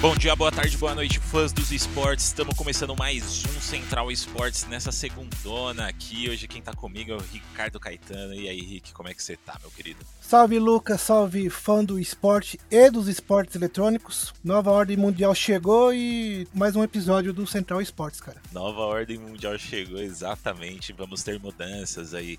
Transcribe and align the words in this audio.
Bom 0.00 0.16
dia, 0.16 0.34
boa 0.34 0.50
tarde, 0.50 0.78
boa 0.78 0.94
noite, 0.94 1.18
fãs 1.18 1.52
dos 1.52 1.70
esportes. 1.70 2.24
Estamos 2.24 2.56
começando 2.56 2.96
mais 2.96 3.44
um 3.44 3.60
Central 3.60 4.10
Esportes 4.10 4.66
nessa 4.66 4.90
segundona 4.90 5.88
aqui. 5.88 6.26
Hoje 6.30 6.48
quem 6.48 6.62
tá 6.62 6.72
comigo 6.72 7.12
é 7.12 7.16
o 7.16 7.20
Ricardo 7.20 7.78
Caetano. 7.78 8.32
E 8.32 8.48
aí, 8.48 8.62
Rick, 8.62 8.94
como 8.94 9.10
é 9.10 9.14
que 9.14 9.22
você 9.22 9.36
tá, 9.36 9.58
meu 9.60 9.70
querido? 9.70 9.98
Salve, 10.18 10.58
Lucas, 10.58 11.02
salve 11.02 11.50
fã 11.50 11.84
do 11.84 11.98
esporte 11.98 12.58
e 12.70 12.90
dos 12.90 13.08
esportes 13.08 13.56
eletrônicos. 13.56 14.32
Nova 14.42 14.70
Ordem 14.70 14.96
Mundial 14.96 15.34
chegou 15.34 15.92
e 15.92 16.48
mais 16.54 16.74
um 16.74 16.82
episódio 16.82 17.30
do 17.34 17.46
Central 17.46 17.82
Esportes, 17.82 18.22
cara. 18.22 18.40
Nova 18.52 18.80
Ordem 18.80 19.18
Mundial 19.18 19.58
chegou, 19.58 19.98
exatamente. 19.98 20.94
Vamos 20.94 21.22
ter 21.22 21.38
mudanças 21.38 22.14
aí 22.14 22.38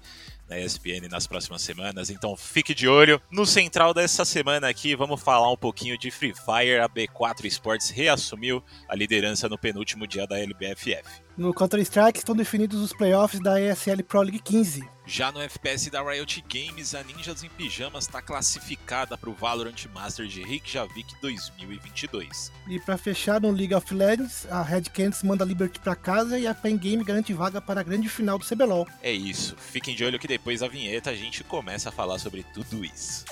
na 0.52 0.60
ESPN 0.60 1.08
nas 1.10 1.26
próximas 1.26 1.62
semanas. 1.62 2.10
Então 2.10 2.36
fique 2.36 2.76
de 2.76 2.88
olho. 2.88 3.22
No 3.32 3.46
central 3.46 3.94
dessa 3.94 4.26
semana 4.26 4.68
aqui, 4.68 4.96
vamos 4.96 5.24
falar 5.24 5.50
um 5.50 5.56
pouquinho 5.56 5.98
de 5.98 6.12
Free 6.12 6.34
Fire. 6.34 6.80
A 6.82 6.90
B4 6.90 7.46
Sports 7.46 7.90
reassumiu 7.90 8.62
a 8.90 8.96
liderança 8.96 9.48
no 9.48 9.58
penúltimo 9.58 10.06
dia 10.06 10.28
da 10.28 10.38
LBFF. 10.38 11.22
No 11.42 11.56
Counter-Strike 11.56 12.20
estão 12.20 12.36
definidos 12.36 12.80
os 12.80 12.94
playoffs 12.94 13.42
da 13.42 13.60
ESL 13.60 14.04
Pro 14.08 14.22
League 14.22 14.38
15. 14.38 14.88
Já 15.08 15.32
no 15.32 15.42
FPS 15.42 15.90
da 15.90 16.04
Riot 16.04 16.44
Games, 16.48 16.94
a 16.94 17.04
Ninjas 17.04 17.44
em 17.44 17.50
Pijamas 17.50 18.04
está 18.04 18.22
classificada 18.22 19.18
para 19.18 19.28
o 19.28 19.34
Valorant 19.34 19.88
Master 19.92 20.28
de 20.28 20.44
Reykjavik 20.44 21.16
2022. 21.20 22.52
E 22.68 22.80
para 22.80 22.96
fechar 22.96 23.42
no 23.42 23.50
League 23.50 23.74
of 23.74 23.92
Legends, 23.92 24.46
a 24.52 24.62
Red 24.62 24.84
Canids 24.94 25.24
manda 25.24 25.44
a 25.44 25.48
Liberty 25.48 25.80
para 25.80 25.96
casa 25.96 26.38
e 26.38 26.46
a 26.46 26.54
Pen 26.54 26.78
Game 26.78 27.04
garante 27.04 27.34
vaga 27.34 27.60
para 27.60 27.82
a 27.82 27.84
grande 27.84 28.08
final 28.08 28.38
do 28.38 28.46
CBLOL. 28.46 28.88
É 29.02 29.12
isso, 29.12 29.56
fiquem 29.58 29.96
de 29.96 30.06
olho 30.06 30.20
que 30.20 30.28
depois 30.28 30.60
da 30.60 30.68
vinheta 30.68 31.10
a 31.10 31.16
gente 31.16 31.44
começa 31.44 31.90
a 31.90 31.92
falar 31.92 32.20
sobre 32.20 32.46
tudo 32.54 32.86
isso. 32.86 33.26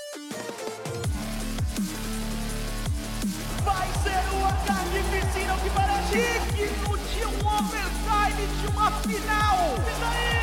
Vai 3.64 3.88
ser 4.02 4.36
o 4.36 4.46
ataque 4.48 4.98
piscina 5.12 5.56
que 5.60 5.70
para 5.70 6.89
um 6.89 6.89
de 8.62 8.68
uma 8.68 8.92
final. 8.92 9.58
Daí? 10.00 10.40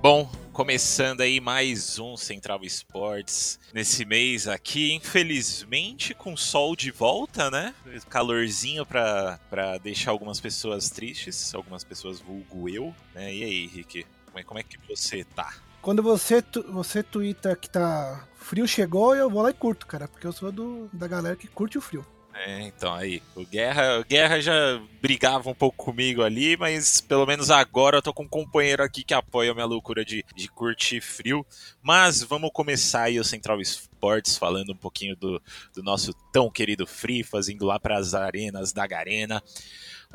Bom, 0.00 0.30
começando 0.58 1.20
aí 1.20 1.38
mais 1.38 2.00
um 2.00 2.16
Central 2.16 2.64
Esportes 2.64 3.60
nesse 3.72 4.04
mês 4.04 4.48
aqui, 4.48 4.92
infelizmente 4.92 6.14
com 6.14 6.36
sol 6.36 6.74
de 6.74 6.90
volta, 6.90 7.48
né? 7.48 7.72
Calorzinho 8.10 8.84
pra, 8.84 9.38
pra 9.48 9.78
deixar 9.78 10.10
algumas 10.10 10.40
pessoas 10.40 10.90
tristes, 10.90 11.54
algumas 11.54 11.84
pessoas 11.84 12.18
vulgo 12.18 12.68
eu, 12.68 12.92
né? 13.14 13.32
E 13.32 13.44
aí, 13.44 13.66
Rick, 13.68 14.04
como 14.26 14.38
é, 14.40 14.42
como 14.42 14.58
é 14.58 14.64
que 14.64 14.76
você 14.88 15.22
tá? 15.22 15.54
Quando 15.80 16.02
você, 16.02 16.42
tu, 16.42 16.64
você 16.72 17.04
twitta 17.04 17.54
que 17.54 17.70
tá 17.70 18.26
frio 18.34 18.66
chegou, 18.66 19.14
eu 19.14 19.30
vou 19.30 19.42
lá 19.42 19.50
e 19.50 19.54
curto, 19.54 19.86
cara, 19.86 20.08
porque 20.08 20.26
eu 20.26 20.32
sou 20.32 20.50
do, 20.50 20.90
da 20.92 21.06
galera 21.06 21.36
que 21.36 21.46
curte 21.46 21.78
o 21.78 21.80
frio. 21.80 22.04
É, 22.46 22.62
então 22.62 22.94
aí, 22.94 23.20
o 23.34 23.44
Guerra, 23.44 23.98
o 23.98 24.04
Guerra 24.04 24.40
já 24.40 24.80
brigava 25.02 25.50
um 25.50 25.54
pouco 25.54 25.84
comigo 25.84 26.22
ali, 26.22 26.56
mas 26.56 27.00
pelo 27.00 27.26
menos 27.26 27.50
agora 27.50 27.98
eu 27.98 28.02
tô 28.02 28.14
com 28.14 28.22
um 28.22 28.28
companheiro 28.28 28.82
aqui 28.82 29.02
que 29.02 29.12
apoia 29.12 29.52
minha 29.52 29.66
loucura 29.66 30.04
de, 30.04 30.24
de 30.36 30.48
curtir 30.48 31.00
frio. 31.00 31.44
Mas 31.82 32.22
vamos 32.22 32.50
começar 32.52 33.04
aí 33.04 33.18
o 33.18 33.24
Central 33.24 33.60
Sports 33.60 34.38
falando 34.38 34.72
um 34.72 34.76
pouquinho 34.76 35.16
do, 35.16 35.42
do 35.74 35.82
nosso 35.82 36.14
tão 36.32 36.48
querido 36.48 36.86
Free, 36.86 37.24
fazendo 37.24 37.66
lá 37.66 37.80
para 37.80 37.98
as 37.98 38.14
arenas 38.14 38.72
da 38.72 38.86
Garena. 38.86 39.42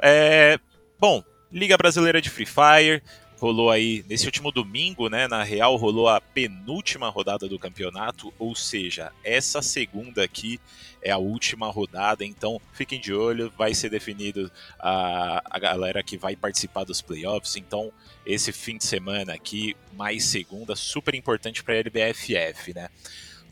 É, 0.01 0.57
bom, 0.97 1.21
Liga 1.51 1.77
Brasileira 1.77 2.21
de 2.21 2.29
Free 2.29 2.47
Fire, 2.47 3.03
rolou 3.43 3.69
aí 3.69 4.05
nesse 4.07 4.25
último 4.25 4.53
domingo, 4.53 5.09
né? 5.09 5.27
Na 5.27 5.43
real, 5.43 5.75
rolou 5.75 6.07
a 6.07 6.21
penúltima 6.21 7.09
rodada 7.09 7.45
do 7.45 7.59
campeonato, 7.59 8.33
ou 8.39 8.55
seja, 8.55 9.11
essa 9.21 9.61
segunda 9.61 10.23
aqui 10.23 10.61
é 11.01 11.11
a 11.11 11.17
última 11.17 11.69
rodada, 11.69 12.23
então 12.23 12.61
fiquem 12.71 13.01
de 13.01 13.13
olho, 13.13 13.51
vai 13.57 13.73
ser 13.73 13.89
definido 13.89 14.49
a, 14.79 15.43
a 15.43 15.59
galera 15.59 16.01
que 16.01 16.17
vai 16.17 16.37
participar 16.37 16.85
dos 16.85 17.01
playoffs, 17.01 17.57
então 17.57 17.91
esse 18.25 18.53
fim 18.53 18.77
de 18.77 18.85
semana 18.85 19.33
aqui, 19.33 19.75
mais 19.91 20.23
segunda, 20.23 20.73
super 20.73 21.13
importante 21.13 21.61
para 21.61 21.73
a 21.73 21.77
LBFF, 21.77 22.73
né? 22.73 22.87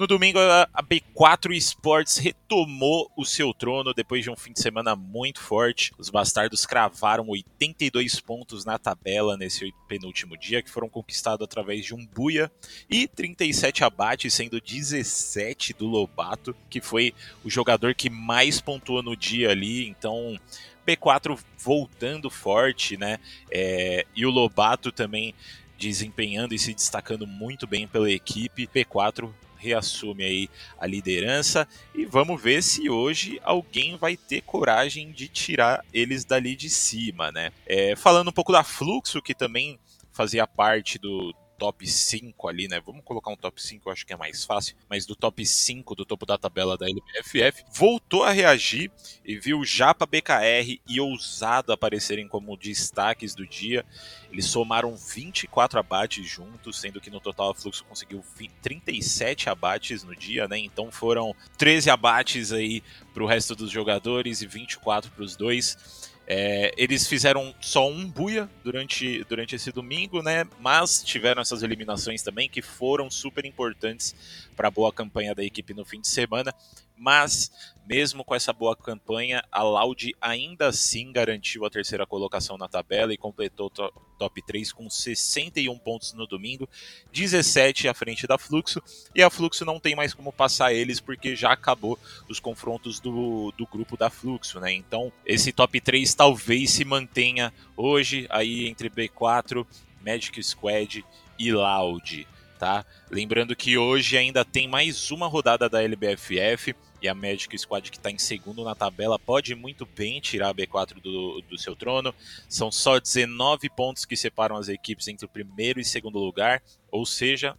No 0.02 0.08
domingo, 0.08 0.40
a 0.40 0.82
B4 0.82 1.56
Esports 1.56 2.18
retomou 2.18 3.12
o 3.16 3.24
seu 3.24 3.54
trono 3.54 3.94
depois 3.94 4.24
de 4.24 4.32
um 4.32 4.36
fim 4.36 4.52
de 4.52 4.60
semana 4.60 4.96
muito 4.96 5.40
forte. 5.40 5.94
Os 5.96 6.10
bastardos 6.10 6.66
cravaram 6.66 7.30
82 7.30 8.20
pontos 8.20 8.66
na 8.66 8.80
tabela 8.80 9.38
nesse 9.38 9.72
penúltimo 9.88 10.36
dia, 10.36 10.64
que 10.64 10.72
foram 10.72 10.90
conquistados 10.90 11.46
através 11.46 11.86
de 11.86 11.94
um 11.94 12.04
buia 12.04 12.52
e 12.90 13.08
37 13.08 13.84
abates, 13.84 14.34
sendo 14.34 14.60
17 14.60 15.74
do 15.74 15.86
Lobato, 15.86 16.56
que 16.68 16.82
foi 16.82 17.14
o 17.44 17.50
jogador 17.52 17.94
que 17.94 18.10
mais 18.10 18.60
pontuou 18.60 19.04
no 19.04 19.16
dia 19.16 19.52
ali. 19.52 19.88
Então, 19.88 20.36
B4 20.84 21.38
voltando 21.60 22.28
forte, 22.28 22.98
né? 22.98 23.20
É, 23.52 24.08
e 24.16 24.26
o 24.26 24.32
Lobato 24.32 24.92
também 24.92 25.36
desempenhando 25.78 26.56
e 26.56 26.60
se 26.60 26.74
destacando 26.74 27.28
muito 27.28 27.68
bem 27.68 27.88
pela 27.88 28.10
equipe. 28.10 28.66
P4 28.66 29.32
reassume 29.62 30.24
aí 30.24 30.50
a 30.80 30.88
liderança 30.88 31.68
e 31.94 32.06
vamos 32.06 32.42
ver 32.42 32.64
se 32.64 32.90
hoje 32.90 33.40
alguém 33.44 33.96
vai 33.96 34.18
ter 34.18 34.42
coragem 34.42 35.12
de 35.12 35.28
tirar 35.28 35.86
eles 35.94 36.26
dali 36.26 36.56
de 36.56 36.70
cima, 36.70 37.32
né? 37.32 37.52
É, 37.68 37.96
falando 37.96 38.30
um 38.30 38.34
pouco 38.34 38.52
da 38.52 38.64
Fluxo, 38.64 39.22
que 39.22 39.36
também 39.36 39.80
fazia 40.12 40.48
parte 40.48 40.98
do, 40.98 41.34
top 41.62 41.86
5 41.86 42.48
ali, 42.48 42.68
né? 42.68 42.82
Vamos 42.84 43.04
colocar 43.06 43.30
um 43.30 43.36
top 43.36 43.62
5, 43.62 43.88
eu 43.88 43.94
acho 43.94 44.04
que 44.04 44.14
é 44.14 44.18
mais 44.18 44.44
fácil, 44.44 44.76
mas 44.90 45.06
do 45.06 45.16
top 45.16 45.46
5 45.46 45.94
do 45.94 46.04
topo 46.04 46.26
da 46.26 46.36
tabela 46.36 46.76
da 46.76 46.88
LBFF, 46.88 47.64
voltou 47.72 48.24
a 48.24 48.32
reagir 48.32 48.90
e 49.24 49.38
viu 49.38 49.64
Japa 49.64 50.08
BKR 50.08 50.80
e 50.90 51.00
Ousado 51.00 51.72
aparecerem 51.72 52.28
como 52.28 52.58
destaques 52.58 53.36
do 53.36 53.46
dia. 53.46 53.86
Eles 54.32 54.46
somaram 54.46 54.96
24 54.96 55.78
abates 55.78 56.26
juntos, 56.26 56.80
sendo 56.80 57.00
que 57.00 57.12
no 57.12 57.20
total 57.20 57.52
a 57.52 57.54
Fluxo 57.54 57.86
conseguiu 57.86 58.24
20, 58.36 58.52
37 58.60 59.48
abates 59.48 60.04
no 60.04 60.16
dia, 60.16 60.48
né? 60.48 60.58
Então 60.58 60.92
foram 60.92 61.36
13 61.60 61.92
abates 61.92 62.52
aí 62.52 62.82
para 63.14 63.22
o 63.22 63.28
resto 63.28 63.56
dos 63.56 63.70
jogadores 63.70 64.42
e 64.42 64.48
24 64.48 65.12
para 65.12 65.24
os 65.24 65.36
dois. 65.36 66.10
É, 66.28 66.72
eles 66.78 67.08
fizeram 67.08 67.54
só 67.60 67.90
um 67.90 68.08
buia 68.08 68.50
durante, 68.64 69.24
durante 69.26 69.56
esse 69.56 69.72
domingo, 69.72 70.22
né? 70.22 70.46
Mas 70.60 71.04
tiveram 71.04 71.42
essas 71.42 71.64
eliminações 71.64 72.22
também 72.22 72.48
que 72.48 72.62
foram 72.62 73.10
super 73.10 73.46
importantes 73.46 74.16
para 74.56 74.68
a 74.68 74.72
boa 74.72 74.94
campanha 74.94 75.36
da 75.36 75.44
equipe 75.44 75.74
no 75.74 75.84
fim 75.84 76.00
de 76.00 76.08
semana. 76.08 76.54
Mas 77.02 77.52
mesmo 77.84 78.24
com 78.24 78.36
essa 78.36 78.54
boa 78.54 78.76
campanha, 78.76 79.44
a 79.52 79.64
Loud 79.64 80.16
ainda 80.22 80.68
assim 80.68 81.12
garantiu 81.12 81.66
a 81.66 81.70
terceira 81.70 82.06
colocação 82.06 82.56
na 82.56 82.68
tabela 82.68 83.12
e 83.12 83.18
completou 83.18 83.72
o 83.76 83.90
top 84.20 84.42
3 84.44 84.72
com 84.72 84.88
61 84.88 85.76
pontos 85.80 86.14
no 86.14 86.28
domingo, 86.28 86.70
17 87.12 87.88
à 87.88 87.94
frente 87.96 88.28
da 88.28 88.38
Fluxo, 88.38 88.82
e 89.16 89.24
a 89.24 89.32
Fluxo 89.32 89.66
não 89.66 89.80
tem 89.80 89.96
mais 89.96 90.14
como 90.14 90.32
passar 90.32 90.74
eles 90.74 91.00
porque 91.00 91.36
já 91.36 91.52
acabou 91.52 91.98
os 92.30 92.40
confrontos 92.40 93.00
do, 93.00 93.52
do 93.58 93.66
grupo 93.66 93.98
da 93.98 94.12
Fluxo, 94.12 94.60
né? 94.60 94.72
Então, 94.72 95.12
esse 95.26 95.52
top 95.52 95.82
3 95.82 96.14
talvez 96.14 96.70
se 96.70 96.86
mantenha 96.86 97.52
hoje 97.76 98.28
aí 98.30 98.68
entre 98.68 98.92
B4, 98.92 99.66
Magic 100.06 100.42
Squad 100.44 101.04
e 101.38 101.52
Loud, 101.52 102.28
tá? 102.60 102.86
Lembrando 103.10 103.56
que 103.56 103.76
hoje 103.76 104.18
ainda 104.18 104.46
tem 104.46 104.68
mais 104.68 105.10
uma 105.10 105.28
rodada 105.28 105.68
da 105.68 105.82
LBFF, 105.82 106.76
e 107.02 107.08
a 107.08 107.16
Magic 107.16 107.58
Squad, 107.58 107.90
que 107.90 107.98
está 107.98 108.12
em 108.12 108.18
segundo 108.18 108.64
na 108.64 108.76
tabela, 108.76 109.18
pode 109.18 109.56
muito 109.56 109.86
bem 109.86 110.22
tirar 110.22 110.50
a 110.50 110.54
B4 110.54 111.02
do, 111.02 111.42
do 111.42 111.58
seu 111.58 111.76
trono. 111.76 112.14
São 112.48 112.72
só 112.72 113.00
19 113.00 113.70
pontos 113.70 114.06
que 114.06 114.16
separam 114.16 114.56
as 114.56 114.70
equipes 114.70 115.08
entre 115.08 115.26
o 115.26 115.30
primeiro 115.30 115.80
e 115.80 115.86
segundo 115.86 116.20
lugar, 116.20 116.62
ou 116.92 117.06
seja, 117.06 117.58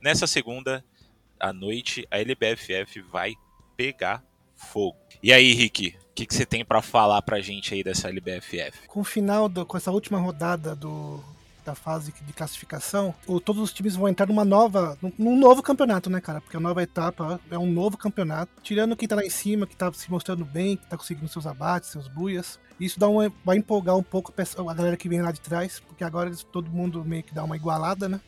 nessa 0.00 0.26
segunda 0.26 0.84
à 1.40 1.52
noite 1.52 2.06
a 2.10 2.18
LBFF 2.18 3.00
vai 3.10 3.34
pegar 3.76 4.22
fogo. 4.54 4.98
E 5.22 5.32
aí, 5.32 5.52
Rick, 5.54 5.96
o 6.10 6.14
que, 6.14 6.26
você 6.28 6.44
tem 6.44 6.64
para 6.64 6.82
falar 6.82 7.22
pra 7.22 7.40
gente 7.40 7.74
aí 7.74 7.82
dessa 7.82 8.08
LBFF? 8.08 8.86
Com 8.86 9.00
o 9.00 9.04
final, 9.04 9.48
do, 9.48 9.64
com 9.64 9.76
essa 9.76 9.90
última 9.90 10.18
rodada 10.18 10.76
do, 10.76 11.22
da 11.64 11.74
fase 11.74 12.12
de 12.12 12.32
classificação, 12.32 13.14
todos 13.44 13.62
os 13.62 13.72
times 13.72 13.96
vão 13.96 14.08
entrar 14.08 14.26
numa 14.26 14.44
nova, 14.44 14.98
num, 15.18 15.36
novo 15.36 15.62
campeonato, 15.62 16.10
né, 16.10 16.20
cara? 16.20 16.40
Porque 16.40 16.56
a 16.56 16.60
nova 16.60 16.82
etapa 16.82 17.40
é 17.50 17.58
um 17.58 17.70
novo 17.70 17.96
campeonato, 17.96 18.52
tirando 18.62 18.96
quem 18.96 19.08
tá 19.08 19.16
lá 19.16 19.24
em 19.24 19.30
cima, 19.30 19.66
que 19.66 19.76
tá 19.76 19.92
se 19.92 20.10
mostrando 20.10 20.44
bem, 20.44 20.76
que 20.76 20.86
tá 20.86 20.96
conseguindo 20.96 21.28
seus 21.28 21.46
abates, 21.46 21.90
seus 21.90 22.08
buias. 22.08 22.58
Isso 22.78 22.98
dá 22.98 23.08
uma, 23.08 23.32
vai 23.44 23.56
empolgar 23.56 23.96
um 23.96 24.02
pouco 24.02 24.32
a 24.36 24.74
galera 24.74 24.96
que 24.96 25.08
vem 25.08 25.22
lá 25.22 25.30
de 25.30 25.40
trás, 25.40 25.80
porque 25.80 26.04
agora 26.04 26.28
eles, 26.28 26.42
todo 26.42 26.70
mundo 26.70 27.04
meio 27.04 27.22
que 27.22 27.34
dá 27.34 27.44
uma 27.44 27.56
igualada, 27.56 28.08
né? 28.08 28.20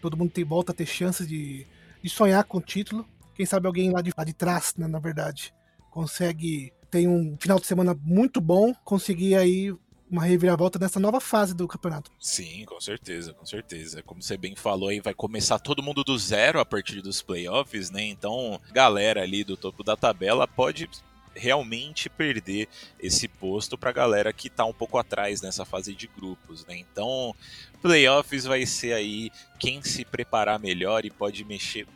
Todo 0.00 0.16
mundo 0.16 0.30
tem, 0.30 0.44
volta 0.44 0.72
a 0.72 0.74
ter 0.74 0.86
chances 0.86 1.28
de, 1.28 1.66
de 2.02 2.08
sonhar 2.08 2.44
com 2.44 2.58
o 2.58 2.62
título. 2.62 3.06
Quem 3.34 3.44
sabe 3.44 3.66
alguém 3.66 3.90
lá 3.90 4.00
de, 4.00 4.12
lá 4.16 4.24
de 4.24 4.32
trás, 4.32 4.74
né, 4.76 4.86
na 4.86 4.98
verdade, 4.98 5.52
consegue 5.90 6.72
tem 6.90 7.06
um 7.06 7.36
final 7.38 7.60
de 7.60 7.66
semana 7.66 7.96
muito 8.02 8.40
bom, 8.40 8.74
conseguir 8.84 9.36
aí 9.36 9.72
uma 10.10 10.24
reviravolta 10.24 10.78
nessa 10.78 10.98
nova 10.98 11.20
fase 11.20 11.54
do 11.54 11.68
campeonato. 11.68 12.10
Sim, 12.18 12.64
com 12.64 12.80
certeza, 12.80 13.32
com 13.32 13.46
certeza. 13.46 14.02
Como 14.02 14.22
você 14.22 14.36
bem 14.36 14.56
falou 14.56 14.88
aí, 14.88 15.00
vai 15.00 15.14
começar 15.14 15.58
todo 15.58 15.82
mundo 15.82 16.02
do 16.02 16.18
zero 16.18 16.58
a 16.58 16.64
partir 16.64 17.00
dos 17.00 17.22
playoffs, 17.22 17.90
né? 17.90 18.02
Então, 18.02 18.60
galera 18.72 19.22
ali 19.22 19.44
do 19.44 19.56
topo 19.56 19.84
da 19.84 19.96
tabela 19.96 20.48
pode 20.48 20.88
realmente 21.34 22.10
perder 22.10 22.68
esse 22.98 23.28
posto 23.28 23.78
para 23.78 23.90
a 23.90 23.92
galera 23.92 24.32
que 24.32 24.48
está 24.48 24.64
um 24.64 24.72
pouco 24.72 24.98
atrás 24.98 25.40
nessa 25.40 25.64
fase 25.64 25.94
de 25.94 26.08
grupos, 26.08 26.66
né? 26.66 26.76
Então, 26.76 27.34
playoffs 27.80 28.44
vai 28.44 28.66
ser 28.66 28.92
aí 28.92 29.30
quem 29.58 29.82
se 29.82 30.04
preparar 30.04 30.58
melhor 30.58 31.04
e 31.04 31.10
pode 31.10 31.44
mexer 31.44 31.86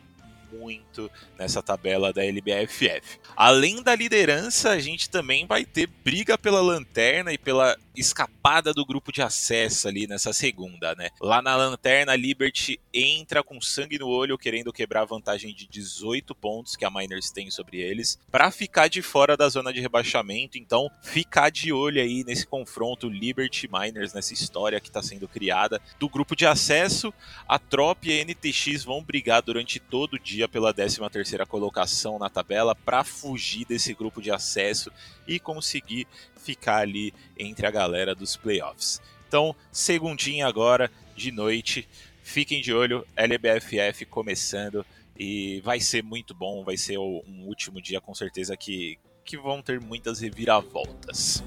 muito 0.59 1.09
nessa 1.37 1.61
tabela 1.61 2.13
da 2.13 2.23
LBFF. 2.23 3.19
Além 3.35 3.81
da 3.83 3.95
liderança, 3.95 4.71
a 4.71 4.79
gente 4.79 5.09
também 5.09 5.45
vai 5.45 5.65
ter 5.65 5.87
briga 5.87 6.37
pela 6.37 6.61
lanterna 6.61 7.33
e 7.33 7.37
pela 7.37 7.77
escapada 7.95 8.73
do 8.73 8.85
grupo 8.85 9.11
de 9.11 9.21
acesso 9.21 9.87
ali 9.87 10.07
nessa 10.07 10.33
segunda, 10.33 10.93
né? 10.95 11.09
Lá 11.21 11.41
na 11.41 11.55
lanterna, 11.55 12.11
a 12.11 12.15
Liberty 12.15 12.79
entra 12.93 13.43
com 13.43 13.61
sangue 13.61 13.97
no 13.97 14.07
olho, 14.07 14.37
querendo 14.37 14.73
quebrar 14.73 15.01
a 15.01 15.05
vantagem 15.05 15.53
de 15.53 15.67
18 15.67 16.35
pontos 16.35 16.75
que 16.75 16.85
a 16.85 16.89
Miners 16.89 17.31
tem 17.31 17.49
sobre 17.49 17.79
eles, 17.79 18.19
para 18.31 18.51
ficar 18.51 18.87
de 18.87 19.01
fora 19.01 19.37
da 19.37 19.47
zona 19.49 19.71
de 19.71 19.79
rebaixamento. 19.79 20.57
Então, 20.57 20.89
ficar 21.01 21.49
de 21.49 21.71
olho 21.71 22.01
aí 22.01 22.23
nesse 22.23 22.45
confronto 22.45 23.09
Liberty 23.09 23.69
Miners, 23.71 24.13
nessa 24.13 24.33
história 24.33 24.79
que 24.79 24.87
está 24.87 25.01
sendo 25.01 25.27
criada. 25.27 25.81
Do 25.99 26.09
grupo 26.09 26.35
de 26.35 26.45
acesso, 26.45 27.13
a 27.47 27.57
Trop 27.57 28.05
e 28.07 28.19
a 28.19 28.23
NTX 28.23 28.83
vão 28.83 29.03
brigar 29.03 29.41
durante 29.41 29.79
todo 29.79 30.15
o 30.15 30.19
dia 30.19 30.44
pela 30.47 30.73
13 30.73 30.99
terceira 31.09 31.45
colocação 31.45 32.19
na 32.19 32.29
tabela 32.29 32.75
para 32.75 33.03
fugir 33.03 33.65
desse 33.65 33.93
grupo 33.93 34.21
de 34.21 34.31
acesso 34.31 34.91
e 35.27 35.39
conseguir 35.39 36.07
ficar 36.35 36.77
ali 36.77 37.13
entre 37.37 37.65
a 37.65 37.71
galera 37.71 38.13
dos 38.13 38.35
playoffs. 38.35 39.01
Então, 39.27 39.55
segundinha 39.71 40.47
agora 40.47 40.91
de 41.15 41.31
noite, 41.31 41.87
fiquem 42.21 42.61
de 42.61 42.73
olho, 42.73 43.05
LBFF 43.15 44.05
começando 44.05 44.85
e 45.17 45.61
vai 45.61 45.79
ser 45.79 46.03
muito 46.03 46.33
bom, 46.33 46.63
vai 46.63 46.77
ser 46.77 46.97
um 46.97 47.45
último 47.45 47.81
dia 47.81 48.01
com 48.01 48.13
certeza 48.13 48.57
que, 48.57 48.97
que 49.23 49.37
vão 49.37 49.61
ter 49.61 49.79
muitas 49.79 50.19
reviravoltas. 50.19 51.43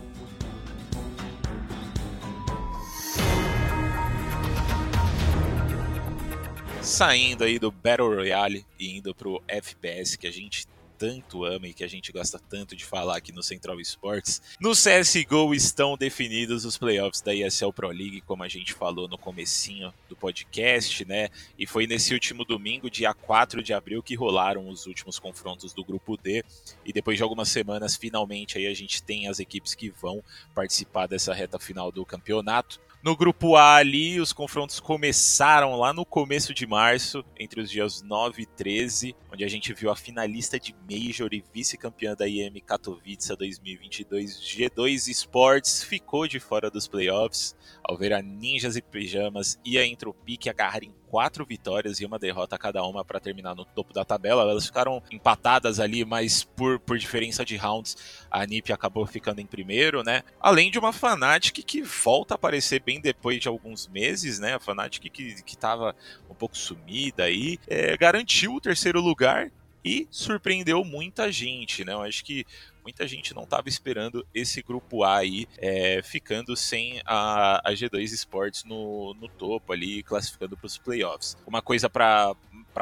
Saindo 6.88 7.44
aí 7.44 7.58
do 7.58 7.70
Battle 7.70 8.14
Royale 8.14 8.64
e 8.79 8.96
indo 8.96 9.14
pro 9.14 9.43
FPS 9.46 10.17
que 10.17 10.26
a 10.26 10.31
gente 10.31 10.67
tanto 10.96 11.44
ama 11.44 11.69
e 11.69 11.75
que 11.75 11.85
a 11.85 11.87
gente 11.87 12.11
gosta 12.11 12.40
tanto 12.49 12.75
de 12.75 12.82
falar 12.82 13.19
aqui 13.19 13.31
no 13.31 13.43
Central 13.43 13.79
Esportes. 13.79 14.40
No 14.58 14.73
CSGO 14.73 15.55
estão 15.55 15.99
definidos 15.99 16.64
os 16.64 16.79
playoffs 16.79 17.20
da 17.20 17.35
ESL 17.35 17.75
Pro 17.75 17.88
League, 17.88 18.23
como 18.23 18.43
a 18.43 18.49
gente 18.49 18.73
falou 18.73 19.06
no 19.06 19.19
comecinho 19.19 19.93
do 20.08 20.17
podcast, 20.17 21.05
né? 21.05 21.29
E 21.58 21.67
foi 21.67 21.87
nesse 21.87 22.14
último 22.14 22.43
domingo, 22.43 22.91
dia 22.91 23.12
4 23.12 23.62
de 23.62 23.75
abril, 23.75 24.02
que 24.02 24.17
rolaram 24.17 24.67
os 24.67 24.87
últimos 24.87 25.19
confrontos 25.19 25.75
do 25.75 25.84
grupo 25.84 26.17
D. 26.17 26.43
E 26.87 26.93
depois 26.93 27.19
de 27.19 27.23
algumas 27.23 27.50
semanas, 27.50 27.96
finalmente 27.96 28.56
aí 28.56 28.67
a 28.67 28.75
gente 28.75 29.02
tem 29.02 29.29
as 29.29 29.38
equipes 29.38 29.75
que 29.75 29.91
vão 29.91 30.25
participar 30.55 31.06
dessa 31.06 31.34
reta 31.34 31.58
final 31.58 31.93
do 31.93 32.05
campeonato. 32.05 32.81
No 33.00 33.17
grupo 33.17 33.55
A 33.55 33.77
ali, 33.77 34.21
os 34.21 34.33
confrontos 34.33 34.81
começaram 34.81 35.77
lá 35.77 35.93
no 35.93 36.05
começo 36.05 36.53
de 36.53 36.67
março, 36.67 37.25
entre 37.39 37.61
os 37.61 37.71
dias 37.71 38.03
9 38.03 38.43
e 38.43 38.47
13, 38.47 39.15
onde 39.33 39.45
a 39.45 39.49
gente 39.49 39.73
viu 39.73 39.89
a 39.89 39.95
finalista 39.95 40.59
de 40.59 40.75
Major 40.91 41.33
e 41.33 41.45
vice-campeã 41.55 42.17
da 42.17 42.27
IM 42.27 42.61
Katowice 42.61 43.37
2022, 43.37 44.41
G2 44.41 45.09
Sports, 45.11 45.85
ficou 45.85 46.27
de 46.27 46.41
fora 46.41 46.73
dos 46.73 46.89
playoffs, 46.89 47.55
ao 47.88 47.96
ver 47.96 48.12
a 48.12 48.20
Ninjas 48.20 48.76
e 48.76 48.82
Pijamas 48.82 49.58
e 49.64 49.79
a 49.79 49.87
Entropic 49.87 50.46
agarrarem 50.46 50.93
quatro 51.06 51.46
vitórias 51.46 52.00
e 52.00 52.05
uma 52.05 52.19
derrota 52.19 52.58
cada 52.58 52.85
uma 52.85 53.02
para 53.02 53.19
terminar 53.19 53.55
no 53.55 53.64
topo 53.64 53.94
da 53.94 54.05
tabela. 54.05 54.43
Elas 54.43 54.67
ficaram 54.67 55.02
empatadas 55.11 55.81
ali, 55.81 56.05
mas 56.05 56.44
por, 56.44 56.79
por 56.81 56.99
diferença 56.99 57.46
de 57.46 57.56
rounds, 57.56 57.96
a 58.31 58.44
NiP 58.44 58.75
acabou 58.75 59.06
ficando 59.06 59.40
em 59.40 59.46
primeiro, 59.46 60.02
né? 60.02 60.23
Além 60.38 60.70
de 60.70 60.79
uma 60.79 60.93
Fnatic 60.93 61.64
que 61.64 61.81
volta 61.81 62.35
a 62.35 62.37
aparecer 62.37 62.82
bem 62.82 63.00
depois 63.00 63.40
de 63.40 63.49
alguns 63.49 63.88
meses, 63.88 64.38
né? 64.38 64.55
A 64.55 64.61
Fnatic 64.61 65.11
que, 65.11 65.43
que 65.43 65.56
tava 65.56 65.96
um 66.29 66.34
pouco 66.34 66.58
sumida 66.58 67.25
aí, 67.25 67.58
é, 67.67 67.96
garantiu 67.96 68.55
o 68.55 68.61
terceiro 68.61 69.00
lugar 69.00 69.50
e 69.82 70.06
surpreendeu 70.11 70.84
muita 70.84 71.32
gente, 71.32 71.84
né? 71.84 71.94
Eu 71.94 72.02
acho 72.02 72.23
que 72.23 72.44
muita 72.88 73.06
gente 73.06 73.35
não 73.35 73.43
estava 73.43 73.69
esperando 73.69 74.26
esse 74.35 74.62
grupo 74.62 75.05
A 75.05 75.19
aí 75.19 75.46
é, 75.58 76.00
ficando 76.02 76.56
sem 76.56 77.02
a, 77.05 77.61
a 77.62 77.73
G2 77.75 78.02
Sports 78.14 78.64
no, 78.64 79.12
no 79.12 79.29
topo 79.29 79.75
ali, 79.75 80.02
classificando 80.02 80.56
para 80.56 80.67
os 80.67 80.79
playoffs. 80.79 81.37
Uma 81.46 81.61
coisa 81.61 81.90
para 81.90 82.35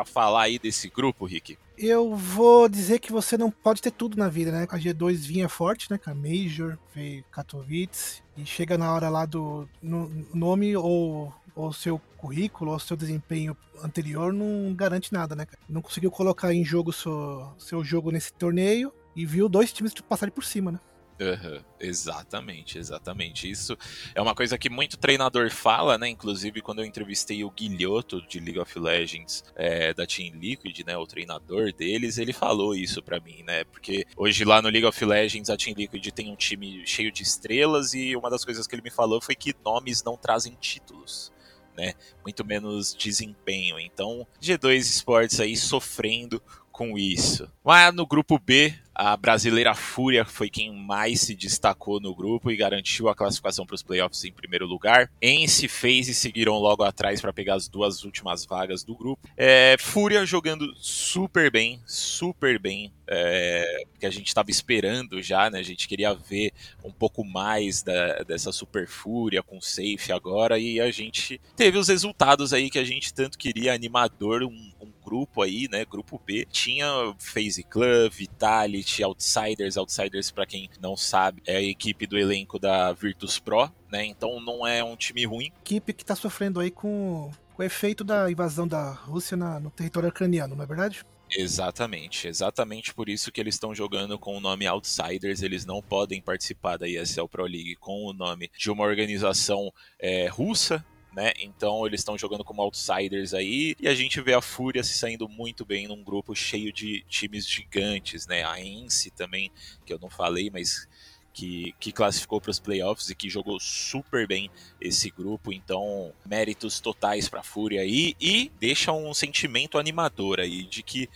falar 0.05 0.43
aí 0.43 0.61
desse 0.61 0.88
grupo, 0.88 1.25
Rick? 1.25 1.58
Eu 1.76 2.14
vou 2.14 2.69
dizer 2.69 3.00
que 3.00 3.11
você 3.11 3.37
não 3.37 3.50
pode 3.50 3.82
ter 3.82 3.91
tudo 3.91 4.17
na 4.17 4.29
vida, 4.29 4.53
né? 4.53 4.67
A 4.70 4.79
G2 4.79 5.17
vinha 5.17 5.49
forte, 5.49 5.91
né? 5.91 5.99
Com 5.99 6.11
a 6.11 6.14
Major, 6.14 6.79
veio 6.94 7.25
Katowice, 7.25 8.23
e 8.37 8.47
chega 8.47 8.79
na 8.79 8.94
hora 8.94 9.09
lá 9.09 9.26
do 9.26 9.69
no, 9.82 10.09
nome 10.32 10.76
ou 10.76 11.35
ou 11.55 11.73
seu 11.73 11.99
currículo 12.19 12.73
ou 12.73 12.79
seu 12.79 12.94
desempenho 12.97 13.56
anterior 13.82 14.31
não 14.31 14.75
garante 14.75 15.11
nada, 15.11 15.35
né? 15.35 15.47
Não 15.67 15.81
conseguiu 15.81 16.11
colocar 16.11 16.52
em 16.52 16.62
jogo 16.62 16.93
seu, 16.93 17.49
seu 17.59 17.82
jogo 17.82 18.11
nesse 18.11 18.31
torneio 18.32 18.93
e 19.17 19.27
viu 19.27 19.49
dois 19.49 19.73
times 19.73 19.95
passarem 19.95 20.33
por 20.33 20.45
cima, 20.45 20.71
né? 20.71 20.79
Uhum, 21.19 21.63
exatamente, 21.81 22.77
exatamente. 22.77 23.51
Isso 23.51 23.77
é 24.15 24.21
uma 24.21 24.35
coisa 24.35 24.59
que 24.59 24.69
muito 24.69 24.99
treinador 24.99 25.51
fala, 25.51 25.97
né? 25.97 26.09
Inclusive, 26.09 26.61
quando 26.61 26.81
eu 26.81 26.85
entrevistei 26.85 27.43
o 27.43 27.51
Guilhoto 27.51 28.21
de 28.27 28.39
League 28.39 28.59
of 28.59 28.79
Legends 28.79 29.43
é, 29.55 29.95
da 29.95 30.07
Team 30.07 30.35
Liquid, 30.35 30.79
né? 30.85 30.95
O 30.97 31.07
treinador 31.07 31.73
deles, 31.73 32.19
ele 32.19 32.35
falou 32.35 32.75
isso 32.75 33.03
para 33.03 33.19
mim, 33.19 33.43
né? 33.45 33.65
Porque 33.65 34.05
hoje 34.15 34.45
lá 34.45 34.61
no 34.61 34.69
League 34.69 34.87
of 34.87 35.05
Legends 35.05 35.49
a 35.49 35.57
Team 35.57 35.75
Liquid 35.75 36.07
tem 36.11 36.31
um 36.31 36.37
time 36.37 36.87
cheio 36.87 37.11
de 37.11 37.23
estrelas 37.23 37.95
e 37.95 38.15
uma 38.15 38.29
das 38.29 38.45
coisas 38.45 38.67
que 38.67 38.75
ele 38.75 38.83
me 38.83 38.91
falou 38.91 39.21
foi 39.21 39.35
que 39.35 39.55
nomes 39.65 40.05
não 40.05 40.19
trazem 40.19 40.55
títulos. 40.61 41.33
Né? 41.75 41.93
Muito 42.25 42.43
menos 42.43 42.95
desempenho. 42.95 43.79
Então, 43.79 44.27
G2 44.41 44.79
Sports 44.79 45.41
aí 45.41 45.55
sofrendo 45.57 46.43
com 46.76 46.99
isso. 46.99 47.50
Lá 47.64 47.90
no 47.90 48.06
grupo 48.06 48.38
B, 48.38 48.75
a 48.95 49.16
brasileira 49.16 49.75
Fúria 49.75 50.26
foi 50.26 50.50
quem 50.50 50.71
mais 50.71 51.23
se 51.23 51.35
destacou 51.35 51.99
no 51.99 52.14
grupo 52.14 52.50
e 52.50 52.56
garantiu 52.56 53.09
a 53.09 53.14
classificação 53.14 53.66
para 53.66 53.75
os 53.75 53.83
playoffs 53.83 54.25
em 54.25 54.33
primeiro 54.33 54.66
lugar. 54.66 55.11
Ence 55.21 55.66
fez 55.68 56.06
e 56.09 56.14
seguiram 56.14 56.59
logo 56.59 56.83
atrás 56.83 57.21
para 57.21 57.33
pegar 57.33 57.54
as 57.54 57.66
duas 57.66 58.04
últimas 58.04 58.45
vagas 58.45 58.85
do 58.85 58.95
grupo. 58.95 59.26
É, 59.37 59.76
Fúria 59.78 60.25
jogando 60.26 60.75
super 60.76 61.50
bem, 61.50 61.80
super 61.87 62.59
bem, 62.59 62.92
é, 63.06 63.85
que 63.99 64.06
a 64.06 64.11
gente 64.11 64.28
estava 64.28 64.50
esperando 64.50 65.23
já, 65.23 65.49
né? 65.50 65.59
A 65.59 65.62
gente 65.62 65.88
queria 65.88 66.14
ver 66.14 66.52
um 66.85 66.92
pouco 66.92 67.25
mais 67.25 67.83
da, 67.83 68.23
dessa 68.23 68.52
Super 68.52 68.87
Fúria 68.87 69.42
com 69.42 69.61
safe 69.61 70.12
agora 70.12 70.59
e 70.59 70.80
a 70.80 70.90
gente 70.90 71.40
teve 71.54 71.78
os 71.78 71.88
resultados 71.88 72.52
aí 72.52 72.71
que 72.71 72.78
a 72.78 72.85
gente 72.85 73.12
tanto 73.14 73.38
queria, 73.38 73.75
animador, 73.75 74.42
um, 74.42 74.73
grupo 75.07 75.41
aí, 75.43 75.69
né? 75.71 75.85
Grupo 75.85 76.21
B 76.25 76.45
tinha 76.51 76.87
FaZe 77.19 77.63
Club, 77.63 78.13
Vitality 78.13 79.05
Outsiders. 79.05 79.77
Outsiders, 79.77 80.33
para 80.33 80.45
quem 80.45 80.69
não 80.81 80.97
sabe, 80.97 81.41
é 81.47 81.57
a 81.57 81.63
equipe 81.63 82.07
do 82.07 82.19
elenco 82.19 82.59
da 82.59 82.93
Virtus 82.93 83.39
Pro, 83.39 83.71
né? 83.91 84.05
Então 84.05 84.41
não 84.41 84.67
é 84.67 84.83
um 84.83 84.97
time 84.97 85.25
ruim. 85.25 85.53
Equipe 85.63 85.93
que 85.93 86.05
tá 86.05 86.17
sofrendo 86.17 86.59
aí 86.59 86.73
com, 86.73 87.31
com 87.55 87.63
o 87.63 87.65
efeito 87.65 88.03
da 88.03 88.29
invasão 88.31 88.67
da 88.67 88.91
Rússia 88.91 89.37
na, 89.37 89.61
no 89.61 89.71
território 89.71 90.09
ucraniano, 90.09 90.57
não 90.57 90.65
é 90.65 90.67
verdade? 90.67 91.05
Exatamente, 91.31 92.29
exatamente 92.29 92.95
por 92.95 93.09
isso 93.09 93.33
que 93.33 93.41
eles 93.41 93.57
estão 93.57 93.75
jogando 93.75 94.17
com 94.17 94.37
o 94.37 94.41
nome 94.41 94.65
Outsiders, 94.65 95.43
eles 95.43 95.65
não 95.65 95.83
podem 95.83 96.23
participar 96.23 96.77
da 96.77 96.89
ESL 96.89 97.27
Pro 97.27 97.45
League 97.45 97.75
com 97.77 98.05
o 98.05 98.13
nome 98.13 98.49
de 98.57 98.71
uma 98.71 98.85
organização 98.85 99.73
é, 99.99 100.29
russa, 100.29 100.85
né? 101.16 101.32
Então 101.40 101.87
eles 101.87 102.00
estão 102.00 102.18
jogando 102.18 102.44
como 102.44 102.61
outsiders 102.61 103.32
aí 103.32 103.75
e 103.80 103.88
a 103.88 103.94
gente 103.94 104.20
vê 104.20 104.35
a 104.35 104.42
Fúria 104.42 104.85
se 104.85 104.92
saindo 104.92 105.26
muito 105.26 105.64
bem 105.64 105.88
num 105.88 106.04
grupo 106.04 106.37
cheio 106.37 106.70
de 106.70 107.02
times 107.08 107.49
gigantes, 107.49 108.26
né? 108.26 108.44
A 108.44 108.61
Ence 108.61 109.11
também, 109.11 109.50
que 109.87 109.94
eu 109.94 109.99
não 109.99 110.11
falei, 110.11 110.50
mas 110.50 110.87
que, 111.32 111.75
que, 111.80 111.90
classificou 111.90 112.38
para 112.38 112.50
os 112.50 112.61
playoffs 112.61 113.08
e 113.08 113.14
que 113.14 113.30
jogou 113.30 113.58
super 113.58 114.26
bem 114.26 114.50
esse 114.78 115.11
grupo. 115.11 115.52
Então, 115.52 116.12
méritos 116.25 116.80
totais 116.80 117.30
para 117.30 117.40
a 117.40 117.42
Fúria 117.42 117.80
aí 117.80 118.14
e 118.20 118.50
deixa 118.61 118.92
um 118.92 119.14
sentimento 119.14 119.78
animador 119.78 120.38
aí 120.38 120.64
de 120.64 120.82
que 120.82 121.08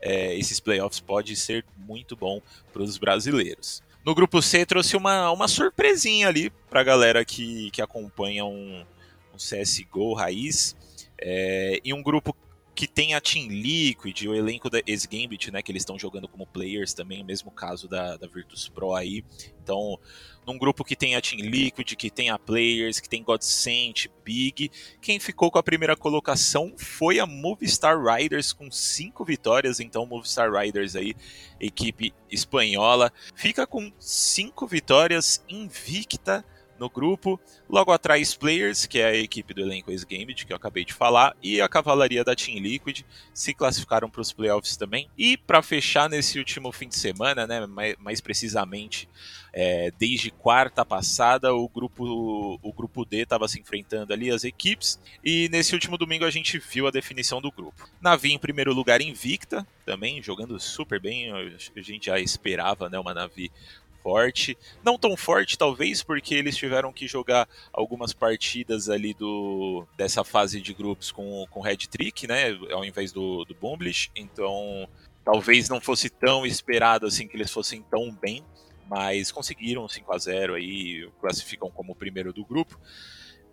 é, 0.00 0.34
esses 0.34 0.60
playoffs 0.60 1.00
pode 1.00 1.36
ser 1.36 1.64
muito 1.76 2.16
bom 2.16 2.40
para 2.72 2.82
os 2.82 2.96
brasileiros. 2.96 3.82
No 4.04 4.14
grupo 4.14 4.42
C 4.42 4.66
trouxe 4.66 4.96
uma, 4.96 5.30
uma 5.30 5.46
surpresinha 5.46 6.26
ali 6.26 6.50
para 6.68 6.80
a 6.80 6.84
galera 6.84 7.24
que, 7.24 7.70
que 7.70 7.80
acompanha 7.80 8.44
um, 8.44 8.84
um 9.32 9.36
CSGO 9.36 10.14
raiz, 10.14 10.76
é, 11.18 11.80
em 11.84 11.92
um 11.92 12.02
grupo 12.02 12.34
que 12.74 12.86
tem 12.86 13.14
a 13.14 13.20
Team 13.20 13.48
Liquid, 13.48 14.26
o 14.26 14.34
elenco 14.34 14.70
da 14.70 14.80
ex-Gambit, 14.86 15.50
né, 15.50 15.62
que 15.62 15.70
eles 15.70 15.82
estão 15.82 15.98
jogando 15.98 16.26
como 16.26 16.46
players 16.46 16.94
também, 16.94 17.22
mesmo 17.22 17.50
caso 17.50 17.86
da, 17.86 18.16
da 18.16 18.26
Virtus 18.26 18.68
Pro 18.68 18.94
aí. 18.94 19.22
Então, 19.62 19.98
num 20.46 20.56
grupo 20.58 20.82
que 20.82 20.96
tem 20.96 21.14
a 21.14 21.20
Team 21.20 21.42
Liquid, 21.42 21.94
que 21.94 22.10
tem 22.10 22.30
a 22.30 22.38
Players, 22.38 22.98
que 22.98 23.08
tem 23.08 23.22
Godsent, 23.22 24.06
Big, 24.24 24.70
quem 25.00 25.20
ficou 25.20 25.50
com 25.50 25.58
a 25.58 25.62
primeira 25.62 25.94
colocação 25.94 26.72
foi 26.76 27.20
a 27.20 27.26
Movistar 27.26 28.02
Riders 28.02 28.52
com 28.52 28.70
cinco 28.70 29.24
vitórias. 29.24 29.78
Então, 29.78 30.06
Movistar 30.06 30.50
Riders 30.50 30.96
aí, 30.96 31.14
equipe 31.60 32.12
espanhola, 32.30 33.12
fica 33.34 33.66
com 33.66 33.92
cinco 34.00 34.66
vitórias 34.66 35.44
invicta 35.48 36.44
no 36.82 36.90
grupo. 36.90 37.40
Logo 37.68 37.92
atrás, 37.92 38.34
Players, 38.34 38.86
que 38.86 38.98
é 38.98 39.06
a 39.06 39.14
equipe 39.14 39.54
do 39.54 39.62
elenco 39.62 39.90
ex-Gambit, 39.90 40.44
que 40.44 40.52
eu 40.52 40.56
acabei 40.56 40.84
de 40.84 40.92
falar, 40.92 41.34
e 41.40 41.60
a 41.60 41.68
cavalaria 41.68 42.24
da 42.24 42.34
Team 42.34 42.58
Liquid 42.58 43.02
se 43.32 43.54
classificaram 43.54 44.10
para 44.10 44.20
os 44.20 44.32
playoffs 44.32 44.76
também. 44.76 45.08
E 45.16 45.36
para 45.36 45.62
fechar 45.62 46.10
nesse 46.10 46.38
último 46.38 46.72
fim 46.72 46.88
de 46.88 46.96
semana, 46.96 47.46
né, 47.46 47.64
mais, 47.66 47.94
mais 47.98 48.20
precisamente 48.20 49.08
é, 49.52 49.92
desde 49.98 50.30
quarta 50.30 50.84
passada, 50.84 51.54
o 51.54 51.68
grupo, 51.68 52.58
o 52.62 52.72
grupo 52.72 53.04
D 53.04 53.18
estava 53.18 53.46
se 53.46 53.60
enfrentando 53.60 54.12
ali, 54.12 54.30
as 54.30 54.44
equipes, 54.44 54.98
e 55.22 55.48
nesse 55.50 55.74
último 55.74 55.98
domingo 55.98 56.24
a 56.24 56.30
gente 56.30 56.58
viu 56.58 56.86
a 56.86 56.90
definição 56.90 57.40
do 57.40 57.52
grupo. 57.52 57.88
Navi 58.00 58.32
em 58.32 58.38
primeiro 58.38 58.72
lugar 58.72 59.00
invicta, 59.02 59.66
também 59.84 60.22
jogando 60.22 60.58
super 60.58 60.98
bem, 60.98 61.30
a 61.30 61.80
gente 61.80 62.06
já 62.06 62.18
esperava 62.18 62.88
né, 62.88 62.98
uma 62.98 63.12
Navi 63.12 63.52
forte. 64.02 64.56
Não 64.84 64.98
tão 64.98 65.16
forte, 65.16 65.56
talvez, 65.56 66.02
porque 66.02 66.34
eles 66.34 66.56
tiveram 66.56 66.92
que 66.92 67.06
jogar 67.06 67.48
algumas 67.72 68.12
partidas 68.12 68.88
ali 68.88 69.14
do 69.14 69.86
dessa 69.96 70.24
fase 70.24 70.60
de 70.60 70.74
grupos 70.74 71.10
com, 71.10 71.46
com 71.50 71.60
Red 71.60 71.78
Trick, 71.88 72.26
né? 72.26 72.58
Ao 72.70 72.84
invés 72.84 73.12
do, 73.12 73.44
do 73.44 73.54
Bumblish. 73.54 74.10
Então, 74.14 74.88
talvez 75.24 75.68
não 75.68 75.80
fosse 75.80 76.10
tão 76.10 76.44
esperado 76.44 77.06
assim 77.06 77.26
que 77.28 77.36
eles 77.36 77.50
fossem 77.50 77.82
tão 77.82 78.12
bem. 78.12 78.44
Mas 78.88 79.32
conseguiram 79.32 79.88
5 79.88 80.12
a 80.12 80.18
0 80.18 80.54
aí, 80.54 81.08
classificam 81.20 81.70
como 81.70 81.92
o 81.92 81.96
primeiro 81.96 82.32
do 82.32 82.44
grupo. 82.44 82.78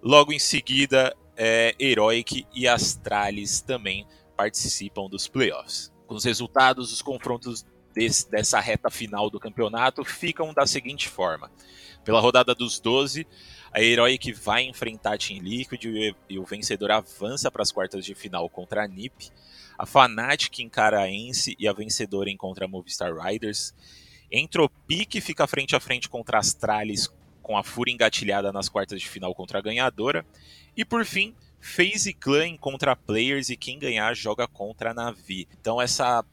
Logo 0.01 0.33
em 0.33 0.39
seguida, 0.39 1.15
é, 1.37 1.73
Heroic 1.79 2.45
e 2.53 2.67
Astralis 2.67 3.61
também 3.61 4.05
participam 4.35 5.07
dos 5.07 5.27
playoffs. 5.27 5.93
Com 6.07 6.15
os 6.15 6.25
resultados 6.25 6.89
dos 6.89 7.01
confrontos 7.01 7.65
desse, 7.93 8.29
dessa 8.29 8.59
reta 8.59 8.89
final 8.89 9.29
do 9.29 9.39
campeonato 9.39 10.03
ficam 10.03 10.53
da 10.53 10.65
seguinte 10.65 11.07
forma: 11.07 11.51
pela 12.03 12.19
rodada 12.19 12.55
dos 12.55 12.79
12, 12.79 13.27
a 13.71 13.81
Heroic 13.81 14.31
vai 14.33 14.63
enfrentar 14.63 15.13
a 15.13 15.17
Team 15.17 15.39
Liquid 15.39 15.83
e, 16.29 16.39
o 16.39 16.43
vencedor 16.43 16.91
avança 16.91 17.51
para 17.51 17.61
as 17.61 17.71
quartas 17.71 18.03
de 18.05 18.15
final 18.15 18.49
contra 18.49 18.83
a 18.83 18.87
NiP. 18.87 19.29
A 19.77 19.85
Fnatic 19.85 20.59
encara 20.59 21.01
a 21.01 21.09
Ence 21.09 21.55
e 21.57 21.67
a 21.67 21.73
vencedora 21.73 22.29
encontra 22.29 22.65
a 22.65 22.67
Movistar 22.67 23.13
Riders. 23.13 23.73
Entropic 24.31 25.21
fica 25.21 25.47
frente 25.47 25.75
a 25.75 25.79
frente 25.79 26.09
contra 26.09 26.37
a 26.37 26.39
Astralis 26.39 27.09
com 27.41 27.57
a 27.57 27.63
Fúria 27.63 27.93
engatilhada 27.93 28.51
nas 28.51 28.69
quartas 28.69 29.01
de 29.01 29.09
final 29.09 29.33
contra 29.33 29.59
a 29.59 29.61
ganhadora. 29.61 30.25
E 30.75 30.85
por 30.85 31.05
fim, 31.05 31.35
FaZe 31.59 32.13
Clan 32.13 32.47
encontra 32.47 32.95
Players 32.95 33.49
e 33.49 33.57
quem 33.57 33.79
ganhar 33.79 34.13
joga 34.15 34.47
contra 34.47 34.91
a 34.91 34.93
Navi. 34.93 35.47
Então 35.59 35.81
essa 35.81 36.23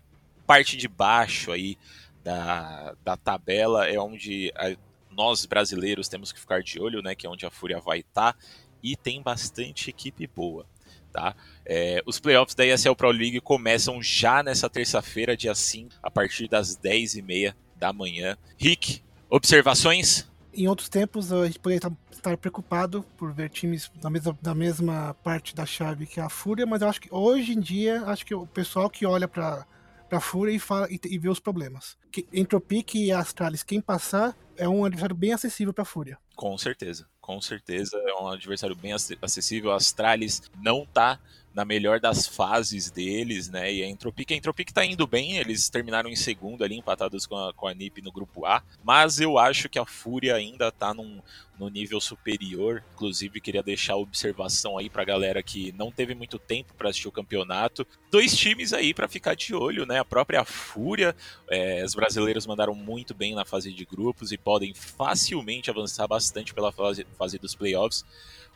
parte 0.46 0.76
de 0.76 0.88
baixo 0.88 1.52
aí 1.52 1.76
da, 2.22 2.94
da 3.04 3.16
tabela 3.16 3.86
é 3.86 3.98
onde 3.98 4.52
a, 4.56 4.76
nós 5.10 5.46
brasileiros 5.46 6.08
temos 6.08 6.32
que 6.32 6.40
ficar 6.40 6.62
de 6.62 6.80
olho, 6.80 7.02
né? 7.02 7.14
Que 7.14 7.26
é 7.26 7.30
onde 7.30 7.46
a 7.46 7.50
Fúria 7.50 7.80
vai 7.80 8.00
estar. 8.00 8.32
Tá, 8.32 8.38
e 8.82 8.96
tem 8.96 9.22
bastante 9.22 9.90
equipe 9.90 10.26
boa. 10.26 10.66
Tá? 11.12 11.34
É, 11.64 12.02
os 12.04 12.20
playoffs 12.20 12.54
da 12.54 12.66
ESL 12.66 12.94
Pro 12.94 13.10
League 13.10 13.40
começam 13.40 14.02
já 14.02 14.42
nessa 14.42 14.68
terça-feira, 14.68 15.36
dia 15.36 15.54
5, 15.54 15.94
a 16.02 16.10
partir 16.10 16.46
das 16.46 16.76
10h30 16.76 17.54
da 17.74 17.92
manhã. 17.92 18.36
Rick, 18.58 19.02
observações? 19.30 20.28
Em 20.52 20.68
outros 20.68 20.88
tempos, 20.88 21.32
a 21.32 21.46
gente 21.46 21.58
poderia 21.58 21.90
estar 22.10 22.36
preocupado 22.36 23.02
por 23.16 23.32
ver 23.32 23.48
times 23.48 23.90
da 24.00 24.10
mesma, 24.10 24.38
da 24.42 24.54
mesma 24.54 25.16
parte 25.22 25.54
da 25.54 25.64
chave 25.64 26.06
que 26.06 26.20
a 26.20 26.28
Fúria, 26.28 26.66
mas 26.66 26.82
eu 26.82 26.88
acho 26.88 27.00
que 27.00 27.08
hoje 27.10 27.52
em 27.52 27.60
dia, 27.60 28.02
acho 28.06 28.24
que 28.24 28.34
o 28.34 28.46
pessoal 28.46 28.88
que 28.88 29.06
olha 29.06 29.26
para 29.26 29.66
pra 30.08 30.20
Fúria 30.20 30.52
e, 30.52 30.58
fala, 30.58 30.88
e, 30.90 30.98
e 31.04 31.18
vê 31.18 31.28
os 31.28 31.40
problemas. 31.40 31.96
Que, 32.10 32.26
Entropic 32.32 32.94
e 32.94 33.12
Astralis, 33.12 33.62
quem 33.62 33.80
passar, 33.80 34.36
é 34.56 34.68
um 34.68 34.84
adversário 34.84 35.16
bem 35.16 35.32
acessível 35.32 35.72
pra 35.72 35.84
Fúria. 35.84 36.18
Com 36.34 36.56
certeza, 36.58 37.08
com 37.20 37.40
certeza 37.40 37.96
é 37.96 38.22
um 38.22 38.28
adversário 38.28 38.76
bem 38.76 38.92
acessível. 38.92 39.72
Astralis 39.72 40.42
não 40.62 40.86
tá 40.86 41.18
na 41.56 41.64
melhor 41.64 41.98
das 41.98 42.26
fases 42.26 42.90
deles, 42.90 43.48
né? 43.48 43.72
E 43.72 43.82
a 43.82 43.88
Entropic, 43.88 44.30
a 44.30 44.34
Entropic 44.34 44.70
tá 44.70 44.84
indo 44.84 45.06
bem, 45.06 45.38
eles 45.38 45.70
terminaram 45.70 46.10
em 46.10 46.14
segundo 46.14 46.62
ali, 46.62 46.76
empatados 46.76 47.24
com 47.24 47.34
a, 47.34 47.54
com 47.54 47.66
a 47.66 47.72
NiP 47.72 48.02
no 48.02 48.12
grupo 48.12 48.44
A, 48.44 48.62
mas 48.84 49.18
eu 49.18 49.38
acho 49.38 49.66
que 49.66 49.78
a 49.78 49.86
Fúria 49.86 50.34
ainda 50.34 50.70
tá 50.70 50.92
num, 50.92 51.18
no 51.58 51.70
nível 51.70 51.98
superior. 51.98 52.84
Inclusive, 52.92 53.40
queria 53.40 53.62
deixar 53.62 53.94
a 53.94 53.96
observação 53.96 54.76
aí 54.76 54.90
pra 54.90 55.02
galera 55.02 55.42
que 55.42 55.72
não 55.72 55.90
teve 55.90 56.14
muito 56.14 56.38
tempo 56.38 56.74
para 56.74 56.90
assistir 56.90 57.08
o 57.08 57.12
campeonato. 57.12 57.86
Dois 58.10 58.36
times 58.36 58.74
aí 58.74 58.92
para 58.92 59.08
ficar 59.08 59.34
de 59.34 59.54
olho, 59.54 59.86
né? 59.86 59.98
A 59.98 60.04
própria 60.04 60.44
Fúria, 60.44 61.16
é, 61.48 61.82
os 61.82 61.94
brasileiros 61.94 62.46
mandaram 62.46 62.74
muito 62.74 63.14
bem 63.14 63.34
na 63.34 63.46
fase 63.46 63.72
de 63.72 63.84
grupos 63.86 64.30
e 64.30 64.36
podem 64.36 64.74
facilmente 64.74 65.70
avançar 65.70 66.06
bastante 66.06 66.52
pela 66.52 66.70
fase, 66.70 67.06
fase 67.16 67.38
dos 67.38 67.54
playoffs. 67.54 68.04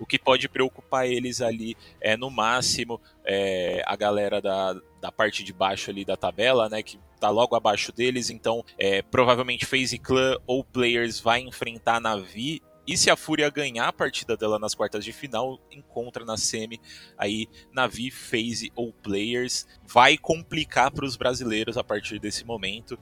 O 0.01 0.07
que 0.07 0.19
pode 0.19 0.49
preocupar 0.49 1.07
eles 1.07 1.41
ali 1.41 1.77
é, 2.01 2.17
no 2.17 2.31
máximo, 2.31 3.01
é, 3.25 3.83
a 3.87 3.95
galera 3.95 4.41
da, 4.41 4.75
da 5.01 5.13
parte 5.13 5.45
de 5.45 5.53
baixo 5.53 5.91
ali 5.91 6.05
da 6.05 6.17
tabela, 6.17 6.69
né? 6.69 6.83
Que 6.83 6.99
tá 7.21 7.29
logo 7.29 7.55
abaixo 7.55 7.93
deles. 7.93 8.31
Então, 8.31 8.65
é, 8.79 9.03
provavelmente 9.03 9.67
FaZe 9.67 9.99
Clan 9.99 10.37
ou 10.47 10.65
Players 10.65 11.21
vai 11.21 11.41
enfrentar 11.41 11.97
a 11.97 12.01
Navi 12.01 12.63
e 12.91 12.97
se 12.97 13.09
a 13.09 13.15
Fúria 13.15 13.49
ganhar 13.51 13.87
a 13.87 13.93
partida 13.93 14.37
dela 14.37 14.59
nas 14.59 14.75
quartas 14.75 15.05
de 15.05 15.13
final, 15.13 15.61
encontra 15.71 16.25
na 16.25 16.37
semi 16.37 16.81
aí 17.17 17.47
Navi, 17.73 18.11
FaZe 18.11 18.73
ou 18.75 18.93
Players. 18.93 19.65
Vai 19.87 20.19
complicar 20.19 20.91
para 20.91 21.05
os 21.05 21.15
brasileiros 21.15 21.77
a 21.77 21.85
partir 21.85 22.19
desse 22.19 22.45
momento 22.45 22.99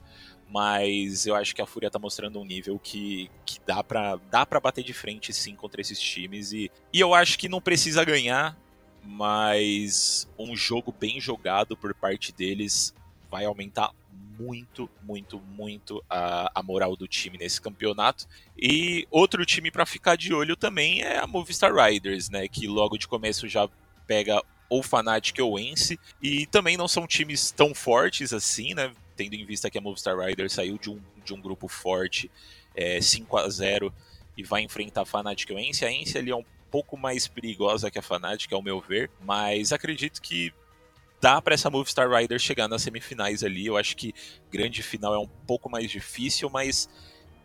mas 0.49 1.27
eu 1.27 1.35
acho 1.35 1.55
que 1.55 1.61
a 1.61 1.65
Fúria 1.65 1.91
tá 1.91 1.99
mostrando 1.99 2.39
um 2.39 2.45
nível 2.45 2.79
que, 2.79 3.29
que 3.45 3.59
dá 3.65 3.83
para 3.83 4.17
dá 4.31 4.45
pra 4.45 4.59
bater 4.59 4.83
de 4.83 4.93
frente 4.93 5.31
sim 5.31 5.55
contra 5.55 5.79
esses 5.79 5.99
times 5.99 6.51
e, 6.51 6.71
e 6.91 6.99
eu 6.99 7.13
acho 7.13 7.37
que 7.37 7.47
não 7.47 7.61
precisa 7.61 8.03
ganhar, 8.03 8.57
mas 9.03 10.27
um 10.37 10.55
jogo 10.55 10.91
bem 10.91 11.19
jogado 11.21 11.77
por 11.77 11.93
parte 11.93 12.31
deles 12.31 12.93
vai 13.29 13.45
aumentar 13.45 13.91
muito, 14.39 14.89
muito, 15.03 15.39
muito 15.39 16.03
a, 16.09 16.49
a 16.55 16.63
moral 16.63 16.95
do 16.95 17.07
time 17.07 17.37
nesse 17.37 17.59
campeonato. 17.59 18.25
E 18.57 19.05
outro 19.11 19.45
time 19.45 19.69
para 19.69 19.85
ficar 19.85 20.15
de 20.15 20.33
olho 20.33 20.55
também 20.55 21.01
é 21.01 21.17
a 21.19 21.27
Movistar 21.27 21.73
Riders, 21.73 22.29
né, 22.29 22.47
que 22.47 22.65
logo 22.65 22.97
de 22.97 23.07
começo 23.07 23.47
já 23.49 23.69
pega 24.07 24.41
ou 24.69 24.81
Fnatic 24.81 25.37
ou 25.39 25.59
Ence, 25.59 25.99
e 26.21 26.45
também 26.45 26.77
não 26.77 26.87
são 26.87 27.07
times 27.07 27.51
tão 27.51 27.73
fortes 27.73 28.31
assim, 28.31 28.73
né? 28.75 28.91
Tendo 29.19 29.33
em 29.33 29.45
vista 29.45 29.69
que 29.69 29.77
a 29.77 29.81
Movistar 29.81 30.17
Rider 30.17 30.49
saiu 30.49 30.77
de 30.77 30.89
um, 30.89 31.01
de 31.25 31.33
um 31.33 31.41
grupo 31.41 31.67
forte, 31.67 32.31
é, 32.73 33.01
5 33.01 33.35
a 33.35 33.49
0 33.49 33.93
e 34.37 34.43
vai 34.43 34.61
enfrentar 34.61 35.01
a 35.01 35.05
Fnatic 35.05 35.51
ou 35.51 35.59
Ence. 35.59 35.83
A 35.83 35.91
Ence 35.91 36.17
ali 36.17 36.31
é 36.31 36.35
um 36.35 36.45
pouco 36.71 36.95
mais 36.95 37.27
perigosa 37.27 37.91
que 37.91 37.99
a 37.99 38.01
Fnatic, 38.01 38.53
ao 38.53 38.61
meu 38.61 38.79
ver, 38.79 39.11
mas 39.21 39.73
acredito 39.73 40.21
que 40.21 40.53
dá 41.19 41.41
para 41.41 41.53
essa 41.53 41.69
Movistar 41.69 42.09
Rider 42.09 42.39
chegar 42.39 42.69
nas 42.69 42.81
semifinais 42.81 43.43
ali. 43.43 43.65
Eu 43.65 43.75
acho 43.75 43.97
que 43.97 44.13
grande 44.49 44.81
final 44.81 45.13
é 45.13 45.19
um 45.19 45.27
pouco 45.27 45.69
mais 45.69 45.91
difícil, 45.91 46.49
mas 46.49 46.87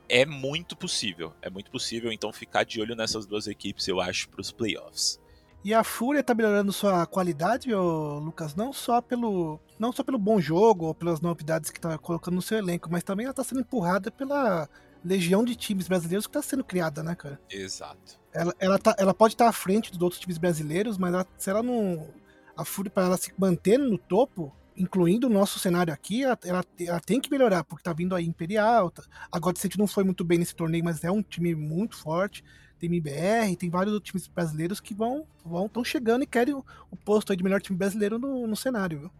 é 0.08 0.24
muito 0.24 0.76
possível. 0.76 1.32
É 1.42 1.50
muito 1.50 1.72
possível, 1.72 2.12
então 2.12 2.32
ficar 2.32 2.62
de 2.62 2.80
olho 2.80 2.94
nessas 2.94 3.26
duas 3.26 3.48
equipes, 3.48 3.88
eu 3.88 4.00
acho, 4.00 4.28
para 4.28 4.40
os 4.40 4.52
playoffs. 4.52 5.18
E 5.64 5.72
a 5.72 5.82
Fúria 5.82 6.22
tá 6.22 6.34
melhorando 6.34 6.70
sua 6.70 7.06
qualidade, 7.06 7.72
ô, 7.72 8.18
Lucas, 8.18 8.54
não 8.54 8.70
só 8.70 9.00
pelo 9.00 9.58
não 9.78 9.90
só 9.92 10.04
pelo 10.04 10.18
bom 10.18 10.38
jogo 10.38 10.86
ou 10.86 10.94
pelas 10.94 11.22
novidades 11.22 11.70
que 11.70 11.80
tá 11.80 11.96
colocando 11.96 12.34
no 12.34 12.42
seu 12.42 12.58
elenco, 12.58 12.88
mas 12.92 13.02
também 13.02 13.24
ela 13.24 13.34
tá 13.34 13.42
sendo 13.42 13.62
empurrada 13.62 14.10
pela 14.10 14.68
legião 15.02 15.42
de 15.42 15.56
times 15.56 15.88
brasileiros 15.88 16.26
que 16.26 16.34
tá 16.34 16.42
sendo 16.42 16.62
criada, 16.62 17.02
né, 17.02 17.14
cara? 17.14 17.40
Exato. 17.50 18.20
Ela, 18.30 18.54
ela, 18.58 18.78
tá, 18.78 18.94
ela 18.98 19.14
pode 19.14 19.34
estar 19.34 19.44
tá 19.44 19.50
à 19.50 19.52
frente 19.54 19.90
dos 19.90 20.02
outros 20.02 20.20
times 20.20 20.36
brasileiros, 20.36 20.98
mas 20.98 21.14
ela, 21.14 21.26
se 21.38 21.48
ela 21.48 21.62
não. 21.62 22.08
A 22.54 22.64
Fúria, 22.64 22.90
para 22.90 23.06
ela 23.06 23.16
se 23.16 23.32
manter 23.38 23.78
no 23.78 23.96
topo, 23.96 24.54
incluindo 24.76 25.26
o 25.26 25.30
nosso 25.30 25.58
cenário 25.58 25.92
aqui, 25.94 26.24
ela, 26.24 26.38
ela, 26.44 26.64
ela, 26.78 27.00
tem 27.00 27.20
que 27.20 27.30
melhorar, 27.30 27.64
porque 27.64 27.82
tá 27.82 27.92
vindo 27.92 28.14
aí 28.14 28.26
Imperial. 28.26 28.90
Tá, 28.90 29.02
a 29.32 29.38
God 29.38 29.56
não 29.78 29.86
foi 29.86 30.04
muito 30.04 30.24
bem 30.24 30.38
nesse 30.38 30.54
torneio, 30.54 30.84
mas 30.84 31.02
é 31.02 31.10
um 31.10 31.22
time 31.22 31.54
muito 31.54 31.96
forte 31.96 32.44
tem 32.84 32.86
MBR, 32.86 33.56
tem 33.56 33.70
vários 33.70 34.00
times 34.00 34.26
brasileiros 34.26 34.80
que 34.80 34.94
vão 34.94 35.26
vão 35.44 35.66
estão 35.66 35.84
chegando 35.84 36.22
e 36.22 36.26
querem 36.26 36.54
o, 36.54 36.64
o 36.90 36.96
posto 36.96 37.34
de 37.34 37.42
melhor 37.42 37.60
time 37.60 37.78
brasileiro 37.78 38.18
no, 38.18 38.46
no 38.46 38.56
cenário, 38.56 39.00
viu? 39.00 39.10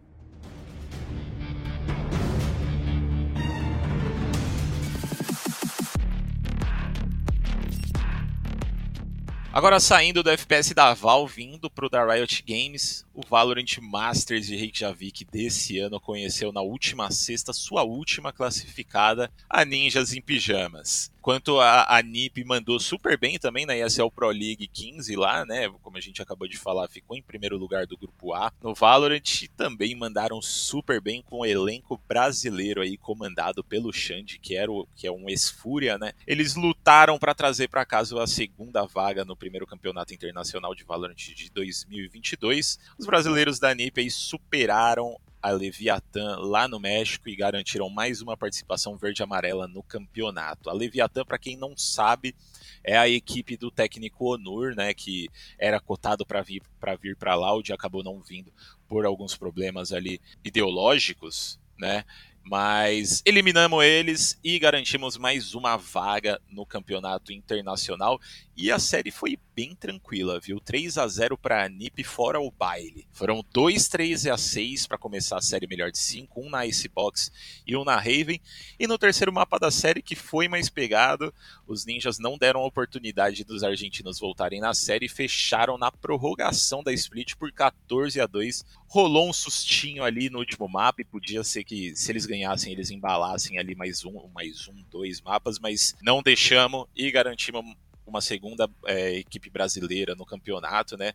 Agora 9.51 9.79
saindo 9.79 10.21
do 10.21 10.29
FPS 10.29 10.73
da 10.73 10.93
Valve, 10.93 11.41
indo 11.41 11.69
pro 11.69 11.89
da 11.89 12.03
Riot 12.03 12.43
Games, 12.45 13.05
o 13.13 13.21
Valorant 13.25 13.77
Masters 13.79 14.47
de 14.47 14.55
Reykjavik 14.57 15.23
desse 15.23 15.79
ano 15.79 15.97
conheceu 15.97 16.51
na 16.51 16.59
última 16.59 17.09
sexta 17.09 17.53
sua 17.53 17.81
última 17.81 18.33
classificada, 18.33 19.31
a 19.49 19.63
Ninjas 19.63 20.11
em 20.13 20.21
Pijamas. 20.21 21.09
Quanto 21.25 21.59
a, 21.59 21.97
a 21.97 22.03
NiP 22.03 22.43
mandou 22.43 22.79
super 22.79 23.17
bem 23.17 23.39
também 23.39 23.65
na 23.65 23.75
ESL 23.75 24.11
Pro 24.11 24.29
League 24.29 24.67
15 24.67 25.15
lá, 25.15 25.43
né? 25.43 25.67
Como 25.81 25.97
a 25.97 25.99
gente 25.99 26.21
acabou 26.21 26.47
de 26.47 26.55
falar, 26.55 26.87
ficou 26.87 27.17
em 27.17 27.23
primeiro 27.23 27.57
lugar 27.57 27.87
do 27.87 27.97
grupo 27.97 28.31
A. 28.35 28.53
No 28.61 28.75
Valorant 28.75 29.47
também 29.57 29.95
mandaram 29.95 30.39
super 30.39 31.01
bem 31.01 31.23
com 31.23 31.39
o 31.39 31.45
elenco 31.47 31.99
brasileiro 32.07 32.79
aí 32.79 32.95
comandado 32.95 33.63
pelo 33.63 33.91
Xande, 33.91 34.37
que 34.37 34.55
era 34.55 34.71
o, 34.71 34.87
que 34.95 35.07
é 35.07 35.11
um 35.11 35.27
ex-fúria, 35.27 35.97
né? 35.97 36.13
Eles 36.27 36.53
lutaram 36.53 37.17
para 37.17 37.33
trazer 37.33 37.69
para 37.69 37.83
casa 37.87 38.21
a 38.21 38.27
segunda 38.27 38.85
vaga 38.85 39.25
no 39.25 39.35
primeiro 39.35 39.65
campeonato 39.65 40.13
internacional 40.13 40.75
de 40.75 40.83
Valorant 40.83 41.15
de 41.15 41.49
2022. 41.49 42.77
Os 42.99 43.07
brasileiros 43.07 43.57
da 43.57 43.73
NiP 43.73 44.01
aí 44.01 44.11
superaram 44.11 45.19
a 45.45 45.51
Leviatã 45.51 46.37
lá 46.39 46.67
no 46.67 46.79
México 46.79 47.29
e 47.29 47.35
garantiram 47.35 47.87
mais 47.87 48.19
uma 48.19 48.35
participação 48.35 48.97
verde-amarela 48.97 49.67
no 49.67 49.83
campeonato. 49.83 50.71
A 50.71 50.73
Leviatã, 50.73 51.23
para 51.23 51.37
quem 51.37 51.55
não 51.55 51.77
sabe, 51.77 52.35
é 52.83 52.97
a 52.97 53.07
equipe 53.07 53.55
do 53.55 53.69
técnico 53.69 54.33
Onur, 54.33 54.73
né, 54.75 54.91
que 54.91 55.29
era 55.59 55.79
cotado 55.79 56.25
para 56.25 56.41
vir 56.41 56.63
para 56.79 56.95
vir 56.95 57.15
para 57.15 57.35
lá, 57.35 57.51
e 57.63 57.71
acabou 57.71 58.03
não 58.03 58.19
vindo 58.23 58.51
por 58.87 59.05
alguns 59.05 59.37
problemas 59.37 59.93
ali 59.93 60.19
ideológicos, 60.43 61.59
né? 61.77 62.03
Mas 62.43 63.21
eliminamos 63.23 63.83
eles 63.83 64.39
e 64.43 64.57
garantimos 64.57 65.15
mais 65.15 65.53
uma 65.53 65.77
vaga 65.77 66.41
no 66.49 66.65
campeonato 66.65 67.31
internacional. 67.31 68.19
E 68.57 68.71
a 68.71 68.79
série 68.79 69.11
foi 69.11 69.37
bem 69.53 69.75
tranquila, 69.75 70.39
viu? 70.39 70.61
3 70.61 70.97
a 70.97 71.05
0 71.05 71.37
para 71.37 71.65
a 71.65 71.67
NiP 71.67 72.05
fora 72.05 72.39
o 72.39 72.49
baile. 72.49 73.05
Foram 73.11 73.43
2 73.51 73.89
3 73.89 74.27
a 74.27 74.37
6 74.37 74.87
para 74.87 74.97
começar 74.97 75.37
a 75.37 75.41
série 75.41 75.67
melhor 75.67 75.91
de 75.91 75.97
5, 75.97 76.39
um 76.39 76.49
na 76.49 76.65
Icebox 76.65 77.33
e 77.67 77.75
um 77.75 77.83
na 77.83 77.97
Raven. 77.97 78.39
E 78.79 78.87
no 78.87 78.97
terceiro 78.97 79.33
mapa 79.33 79.59
da 79.59 79.69
série, 79.69 80.01
que 80.01 80.15
foi 80.15 80.47
mais 80.47 80.69
pegado, 80.69 81.33
os 81.67 81.85
ninjas 81.85 82.17
não 82.17 82.37
deram 82.37 82.61
a 82.61 82.65
oportunidade 82.65 83.43
dos 83.43 83.61
argentinos 83.61 84.19
voltarem 84.19 84.61
na 84.61 84.73
série 84.73 85.07
e 85.07 85.09
fecharam 85.09 85.77
na 85.77 85.91
prorrogação 85.91 86.81
da 86.81 86.93
split 86.93 87.35
por 87.35 87.51
14 87.51 88.21
a 88.21 88.25
2. 88.25 88.63
Rolou 88.87 89.29
um 89.29 89.33
sustinho 89.33 90.01
ali 90.01 90.29
no 90.29 90.39
último 90.39 90.69
mapa 90.69 91.01
e 91.01 91.05
podia 91.05 91.43
ser 91.43 91.65
que 91.65 91.93
se 91.93 92.09
eles 92.09 92.25
ganhassem, 92.25 92.71
eles 92.71 92.89
embalassem 92.89 93.59
ali 93.59 93.75
mais 93.75 94.05
um, 94.05 94.29
mais 94.33 94.65
um, 94.69 94.81
dois 94.89 95.19
mapas, 95.19 95.59
mas 95.59 95.93
não 96.01 96.23
deixamos 96.23 96.87
e 96.95 97.11
garantimos 97.11 97.65
uma 98.09 98.21
segunda 98.21 98.69
é, 98.85 99.15
equipe 99.15 99.49
brasileira 99.49 100.15
no 100.15 100.25
campeonato, 100.25 100.97
né? 100.97 101.13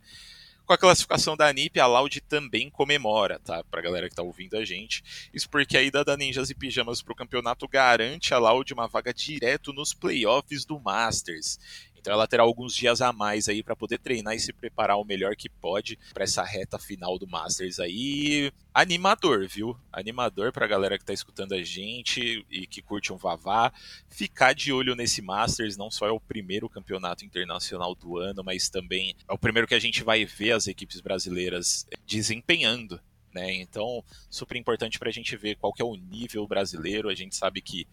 Com 0.71 0.75
a 0.75 0.79
classificação 0.79 1.37
da 1.37 1.53
NiP, 1.53 1.81
a 1.81 1.87
Loud 1.89 2.21
também 2.21 2.71
comemora, 2.71 3.41
tá? 3.41 3.65
Pra 3.65 3.83
galera 3.83 4.09
que 4.09 4.15
tá 4.15 4.23
ouvindo 4.23 4.57
a 4.57 4.65
gente. 4.65 5.03
Isso 5.35 5.51
porque 5.51 5.77
a 5.77 5.83
ida 5.83 6.05
da 6.05 6.17
Ninjas 6.17 6.49
e 6.49 6.55
Pijamas 6.55 7.03
pro 7.03 7.13
campeonato 7.13 7.67
garante 7.67 8.33
a 8.33 8.39
Loud 8.39 8.73
uma 8.73 8.87
vaga 8.87 9.13
direto 9.13 9.73
nos 9.73 9.93
playoffs 9.93 10.65
do 10.65 10.79
Masters. 10.79 11.59
Então 12.01 12.15
ela 12.15 12.27
terá 12.27 12.43
alguns 12.43 12.75
dias 12.75 13.01
a 13.03 13.13
mais 13.13 13.49
aí 13.49 13.63
para 13.63 13.77
poder 13.77 13.99
treinar 13.99 14.35
e 14.35 14.41
se 14.41 14.53
preparar 14.53 14.97
o 14.97 15.05
melhor 15.05 15.37
que 15.37 15.49
pode 15.49 15.99
para 16.15 16.25
essa 16.25 16.43
reta 16.43 16.79
final 16.79 17.19
do 17.19 17.27
Masters 17.27 17.79
aí. 17.79 18.51
Animador, 18.73 19.47
viu? 19.47 19.77
Animador 19.93 20.53
pra 20.53 20.67
galera 20.67 20.99
que 20.99 21.05
tá 21.05 21.13
escutando 21.13 21.53
a 21.53 21.63
gente 21.63 22.45
e 22.51 22.67
que 22.67 22.81
curte 22.81 23.13
um 23.13 23.17
Vavá. 23.17 23.73
Ficar 24.09 24.55
de 24.55 24.73
olho 24.73 24.95
nesse 24.95 25.21
Masters, 25.21 25.77
não 25.77 25.91
só 25.91 26.07
é 26.07 26.11
o 26.11 26.21
primeiro 26.21 26.69
campeonato 26.69 27.25
internacional 27.25 27.95
do 27.95 28.17
ano, 28.17 28.43
mas 28.43 28.69
também 28.69 29.15
é 29.29 29.33
o 29.33 29.39
primeiro 29.39 29.69
que 29.69 29.75
a 29.75 29.81
gente 29.81 30.03
vai 30.03 30.25
ver 30.25 30.53
as 30.53 30.67
equipes 30.67 31.01
brasileiras 31.01 31.87
desempenhando. 32.07 33.01
Né? 33.33 33.53
Então, 33.61 34.03
super 34.29 34.57
importante 34.57 34.99
para 34.99 35.09
a 35.09 35.13
gente 35.13 35.37
ver 35.37 35.57
qual 35.57 35.73
que 35.73 35.83
é 35.83 35.85
o 35.85 35.95
nível 35.95 36.47
brasileiro. 36.47 37.09
A 37.09 37.15
gente 37.15 37.37
sabe 37.37 37.61
que 37.61 37.87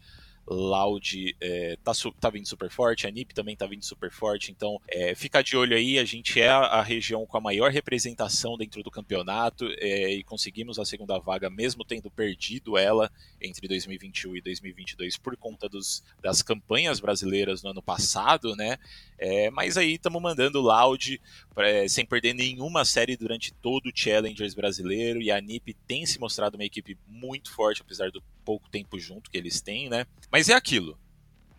Loud 0.48 1.36
é, 1.42 1.78
tá, 1.84 1.92
tá 2.20 2.30
vindo 2.30 2.48
super 2.48 2.70
forte, 2.70 3.06
a 3.06 3.12
NIP 3.12 3.34
também 3.34 3.56
tá 3.56 3.66
vindo 3.66 3.84
super 3.84 4.10
forte, 4.12 4.52
então 4.52 4.80
é, 4.88 5.14
fica 5.14 5.42
de 5.42 5.58
olho 5.58 5.76
aí, 5.76 6.00
a 6.00 6.06
gente 6.06 6.40
é 6.40 6.50
a, 6.50 6.82
região 6.82 7.26
com 7.26 7.38
a 7.38 7.42
maior 7.42 7.70
representação 7.70 8.58
dentro 8.58 8.82
do 8.82 8.90
campeonato 8.90 9.66
é, 9.78 10.14
e 10.14 10.24
conseguimos 10.24 10.80
a 10.80 10.86
segunda 10.86 11.20
vaga 11.20 11.50
mesmo 11.50 11.84
tendo 11.84 12.10
perdido 12.10 12.78
ela 12.78 13.12
entre 13.42 13.68
2021 13.68 14.38
e 14.38 14.42
2022 14.42 15.18
por 15.18 15.36
conta 15.36 15.68
dos, 15.68 16.04
das 16.22 16.42
campanhas 16.42 17.00
brasileiras 17.00 17.62
no 17.62 17.72
ano 17.72 17.82
passado, 17.82 18.56
né? 18.56 18.78
É, 19.18 19.50
mas 19.50 19.78
aí 19.78 19.96
estamos 19.96 20.22
mandando 20.22 20.62
Loud 20.62 21.20
pra, 21.54 21.88
sem 21.90 22.06
perder 22.06 22.34
nenhuma 22.34 22.86
série 22.86 23.18
durante 23.18 23.54
todo 23.54 23.88
o 23.88 23.92
Challengers 23.94 24.54
brasileiro 24.54 25.22
e 25.22 25.32
a 25.32 25.42
NIP 25.42 25.74
tem 25.88 26.06
se 26.06 26.20
mostrado 26.20 26.56
uma 26.56 26.64
equipe 26.64 26.98
muito 27.08 27.52
forte, 27.52 27.82
apesar 27.82 28.12
do 28.12 28.24
pouco 28.48 28.70
tempo 28.70 28.98
junto 28.98 29.30
que 29.30 29.38
eles 29.38 29.60
têm, 29.60 29.90
né? 29.90 30.06
Mas 30.32 30.48
é 30.48 30.54
aquilo. 30.54 30.98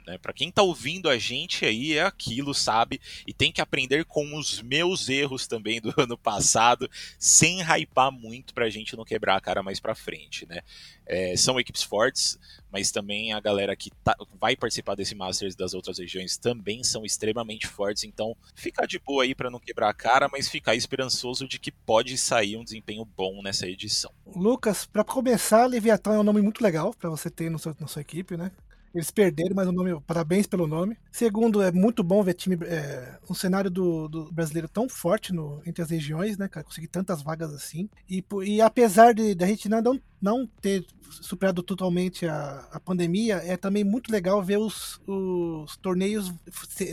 Né? 0.09 0.17
Para 0.17 0.33
quem 0.33 0.51
tá 0.51 0.63
ouvindo 0.63 1.11
a 1.11 1.19
gente 1.19 1.67
aí 1.67 1.93
é 1.93 2.03
aquilo, 2.03 2.55
sabe? 2.55 2.99
E 3.27 3.35
tem 3.35 3.53
que 3.53 3.61
aprender 3.61 4.07
com 4.07 4.39
os 4.39 4.63
meus 4.63 5.11
erros 5.11 5.47
também 5.47 5.83
do 5.83 5.93
ano 6.01 6.17
passado, 6.17 6.91
sem 7.19 7.61
hypar 7.61 8.11
muito 8.11 8.55
pra 8.55 8.71
gente 8.71 8.97
não 8.97 9.05
quebrar 9.05 9.37
a 9.37 9.41
cara 9.41 9.63
mais 9.63 9.79
pra 9.79 9.95
frente, 9.95 10.47
né? 10.47 10.63
É, 11.05 11.37
são 11.37 11.61
equipes 11.61 11.83
fortes, 11.83 12.39
mas 12.73 12.91
também 12.91 13.35
a 13.35 13.41
galera 13.41 13.77
que 13.77 13.91
tá, 14.03 14.17
vai 14.41 14.57
participar 14.57 14.95
desse 14.95 15.15
Masters 15.15 15.55
das 15.55 15.75
outras 15.75 15.99
regiões 15.99 16.39
também 16.39 16.83
são 16.83 17.05
extremamente 17.05 17.67
fortes, 17.67 18.05
então 18.05 18.35
fica 18.55 18.87
de 18.87 18.99
boa 18.99 19.25
aí 19.25 19.35
para 19.35 19.51
não 19.51 19.61
quebrar 19.61 19.91
a 19.91 19.95
cara, 19.95 20.29
mas 20.31 20.49
ficar 20.49 20.75
esperançoso 20.75 21.47
de 21.47 21.59
que 21.59 21.71
pode 21.71 22.17
sair 22.17 22.57
um 22.57 22.65
desempenho 22.65 23.05
bom 23.05 23.43
nessa 23.43 23.67
edição. 23.67 24.13
Lucas, 24.27 24.87
para 24.87 25.05
começar, 25.05 25.67
Leviatã 25.67 26.15
é 26.15 26.19
um 26.19 26.23
nome 26.23 26.41
muito 26.41 26.63
legal 26.63 26.95
para 26.95 27.11
você 27.11 27.31
ter 27.31 27.51
no 27.51 27.59
seu, 27.59 27.77
na 27.79 27.87
sua 27.87 28.03
equipe, 28.03 28.37
né? 28.37 28.51
Eles 28.99 29.13
perderam, 29.13 29.55
mas 29.55 29.69
o 29.69 29.73
nome, 29.73 30.01
parabéns 30.05 30.45
pelo 30.45 30.67
nome. 30.67 30.99
Segundo, 31.13 31.63
é 31.63 31.71
muito 31.71 32.03
bom 32.03 32.21
ver 32.21 32.35
time, 32.35 32.59
é, 32.65 33.17
um 33.31 33.35
cenário 33.35 33.71
do, 33.71 34.09
do, 34.09 34.33
brasileiro 34.33 34.69
tão 34.69 34.89
forte 34.89 35.33
no, 35.33 35.63
entre 35.65 35.81
as 35.83 35.91
regiões, 35.91 36.37
né, 36.37 36.49
cara? 36.49 36.65
Conseguir 36.65 36.89
tantas 36.89 37.23
vagas 37.23 37.55
assim. 37.55 37.89
E, 38.11 38.25
e 38.45 38.61
apesar 38.61 39.15
de 39.15 39.37
da 39.37 39.47
gente 39.47 39.69
não, 39.69 40.01
não 40.21 40.49
ter 40.61 40.85
superado 41.09 41.63
totalmente 41.63 42.27
a, 42.27 42.67
a 42.73 42.81
pandemia, 42.81 43.37
é 43.37 43.57
também 43.57 43.85
muito 43.85 44.11
legal 44.11 44.43
ver 44.43 44.59
os, 44.59 45.01
os 45.07 45.77
torneios 45.77 46.35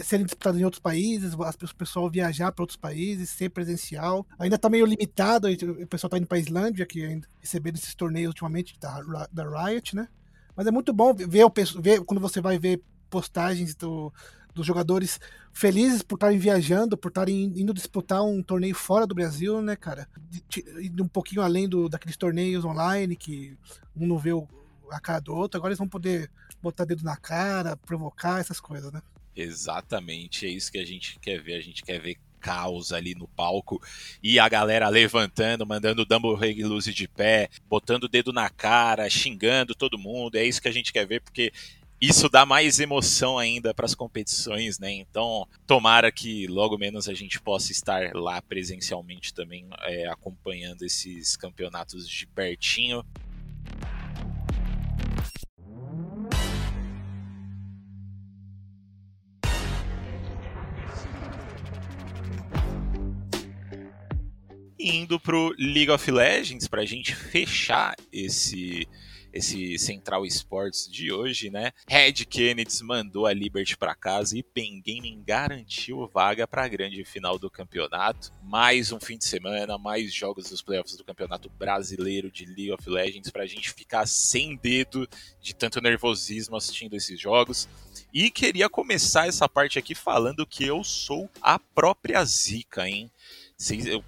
serem 0.04 0.28
disputados 0.28 0.62
em 0.62 0.64
outros 0.64 0.80
países, 0.80 1.34
o 1.34 1.76
pessoal 1.76 2.08
viajar 2.08 2.52
para 2.52 2.62
outros 2.62 2.78
países, 2.78 3.32
ser 3.32 3.50
presencial. 3.50 4.28
Ainda 4.38 4.60
tá 4.60 4.70
meio 4.70 4.86
limitado, 4.86 5.48
o 5.48 5.88
pessoal 5.88 6.12
tá 6.12 6.20
indo 6.20 6.28
para 6.28 6.38
Islândia, 6.38 6.86
que 6.86 7.04
ainda 7.04 7.28
recebendo 7.40 7.78
esses 7.78 7.96
torneios 7.96 8.30
ultimamente 8.30 8.78
da, 8.80 9.28
da 9.32 9.66
Riot, 9.66 9.96
né? 9.96 10.08
Mas 10.56 10.68
é 10.68 10.72
muito 10.72 10.94
bom 10.94 11.14
ver, 11.14 11.44
o, 11.44 11.54
ver 11.82 12.04
quando 12.04 12.20
você 12.20 12.40
vai 12.40 12.58
ver 12.58 12.82
postagens 13.10 13.76
do, 13.76 14.12
dos 14.54 14.66
jogadores 14.66 15.20
felizes 15.54 16.02
por 16.02 16.16
estarem 16.16 16.40
viajando, 16.40 16.98
por 16.98 17.10
estarem 17.10 17.54
indo 17.56 17.74
disputar 17.74 18.24
um 18.24 18.42
torneio 18.42 18.74
fora 18.74 19.06
do 19.06 19.16
Brasil, 19.16 19.62
né, 19.62 19.76
cara? 19.76 20.08
Um 21.00 21.08
pouquinho 21.08 21.42
além 21.42 21.68
do, 21.68 21.90
daqueles 21.90 22.18
torneios 22.18 22.66
online 22.66 23.16
que 23.16 23.58
um 23.96 24.08
não 24.08 24.18
vê 24.18 24.32
a 24.92 25.00
cara 25.00 25.20
do 25.20 25.34
outro. 25.34 25.58
Agora 25.58 25.72
eles 25.72 25.80
vão 25.80 25.88
poder 25.88 26.32
botar 26.62 26.86
dedo 26.86 27.04
na 27.04 27.18
cara, 27.18 27.78
provocar 27.78 28.40
essas 28.40 28.60
coisas, 28.60 28.92
né? 28.92 29.02
Exatamente, 29.36 30.46
é 30.46 30.50
isso 30.50 30.72
que 30.72 30.78
a 30.78 30.86
gente 30.86 31.20
quer 31.20 31.42
ver. 31.42 31.56
A 31.56 31.62
gente 31.62 31.84
quer 31.84 32.00
ver 32.00 32.18
caos 32.46 32.94
ali 32.94 33.16
no 33.16 33.28
palco 33.30 33.82
e 34.22 34.38
a 34.38 34.48
galera 34.48 34.88
levantando, 34.88 35.66
mandando 35.66 36.04
o 36.04 36.06
Dumbledore 36.06 36.64
Luz 36.64 36.86
de 36.86 37.08
pé, 37.08 37.50
botando 37.68 38.04
o 38.04 38.08
dedo 38.08 38.32
na 38.32 38.52
cara, 38.52 39.10
xingando 39.10 39.74
todo 39.74 39.98
mundo. 39.98 40.36
É 40.36 40.46
isso 40.46 40.62
que 40.62 40.68
a 40.68 40.72
gente 40.72 40.94
quer 40.94 41.08
ver 41.08 41.22
porque 41.22 41.52
isso 42.00 42.30
dá 42.30 42.46
mais 42.46 42.80
emoção 42.80 43.40
ainda 43.40 43.74
para 43.74 43.88
as 43.88 43.96
competições, 43.96 44.78
né? 44.78 44.92
Então, 44.92 45.48
tomara 45.66 46.12
que 46.12 46.46
logo 46.46 46.78
menos 46.78 47.10
a 47.10 47.16
gente 47.16 47.42
possa 47.42 47.72
estar 47.72 48.14
lá 48.14 48.40
presencialmente 48.44 49.34
também 49.34 49.66
é, 49.82 50.08
acompanhando 50.08 50.84
esses 50.84 51.36
campeonatos 51.36 52.08
de 52.08 52.28
pertinho. 52.28 53.04
Indo 64.86 65.20
pro 65.20 65.56
League 65.58 65.90
of 65.90 66.12
Legends 66.12 66.68
para 66.68 66.84
a 66.84 66.86
gente 66.86 67.16
fechar 67.16 67.96
esse 68.12 68.88
esse 69.34 69.78
Central 69.78 70.26
Sports 70.26 70.90
de 70.90 71.12
hoje, 71.12 71.50
né? 71.50 71.74
Red 71.90 72.14
Kennedy 72.24 72.82
mandou 72.84 73.26
a 73.26 73.34
Liberty 73.34 73.76
para 73.76 73.94
casa 73.94 74.38
e 74.38 74.42
Pen 74.42 74.82
Gaming 74.82 75.22
garantiu 75.28 76.08
vaga 76.08 76.48
para 76.48 76.64
a 76.64 76.68
grande 76.70 77.04
final 77.04 77.38
do 77.38 77.50
campeonato. 77.50 78.32
Mais 78.42 78.94
um 78.94 79.00
fim 79.00 79.18
de 79.18 79.26
semana, 79.26 79.78
mais 79.78 80.14
jogos 80.14 80.50
dos 80.50 80.62
playoffs 80.62 80.96
do 80.96 81.04
Campeonato 81.04 81.50
Brasileiro 81.50 82.32
de 82.32 82.46
League 82.46 82.72
of 82.72 82.90
Legends 82.90 83.30
para 83.30 83.44
a 83.44 83.46
gente 83.46 83.74
ficar 83.74 84.08
sem 84.08 84.56
dedo 84.56 85.06
de 85.42 85.54
tanto 85.54 85.82
nervosismo 85.82 86.56
assistindo 86.56 86.96
esses 86.96 87.20
jogos. 87.20 87.68
E 88.14 88.32
queria 88.32 88.70
começar 88.70 89.28
essa 89.28 89.50
parte 89.50 89.78
aqui 89.78 89.94
falando 89.94 90.48
que 90.48 90.64
eu 90.64 90.82
sou 90.82 91.30
a 91.42 91.60
própria 91.60 92.24
zica, 92.24 92.88
hein? 92.88 93.12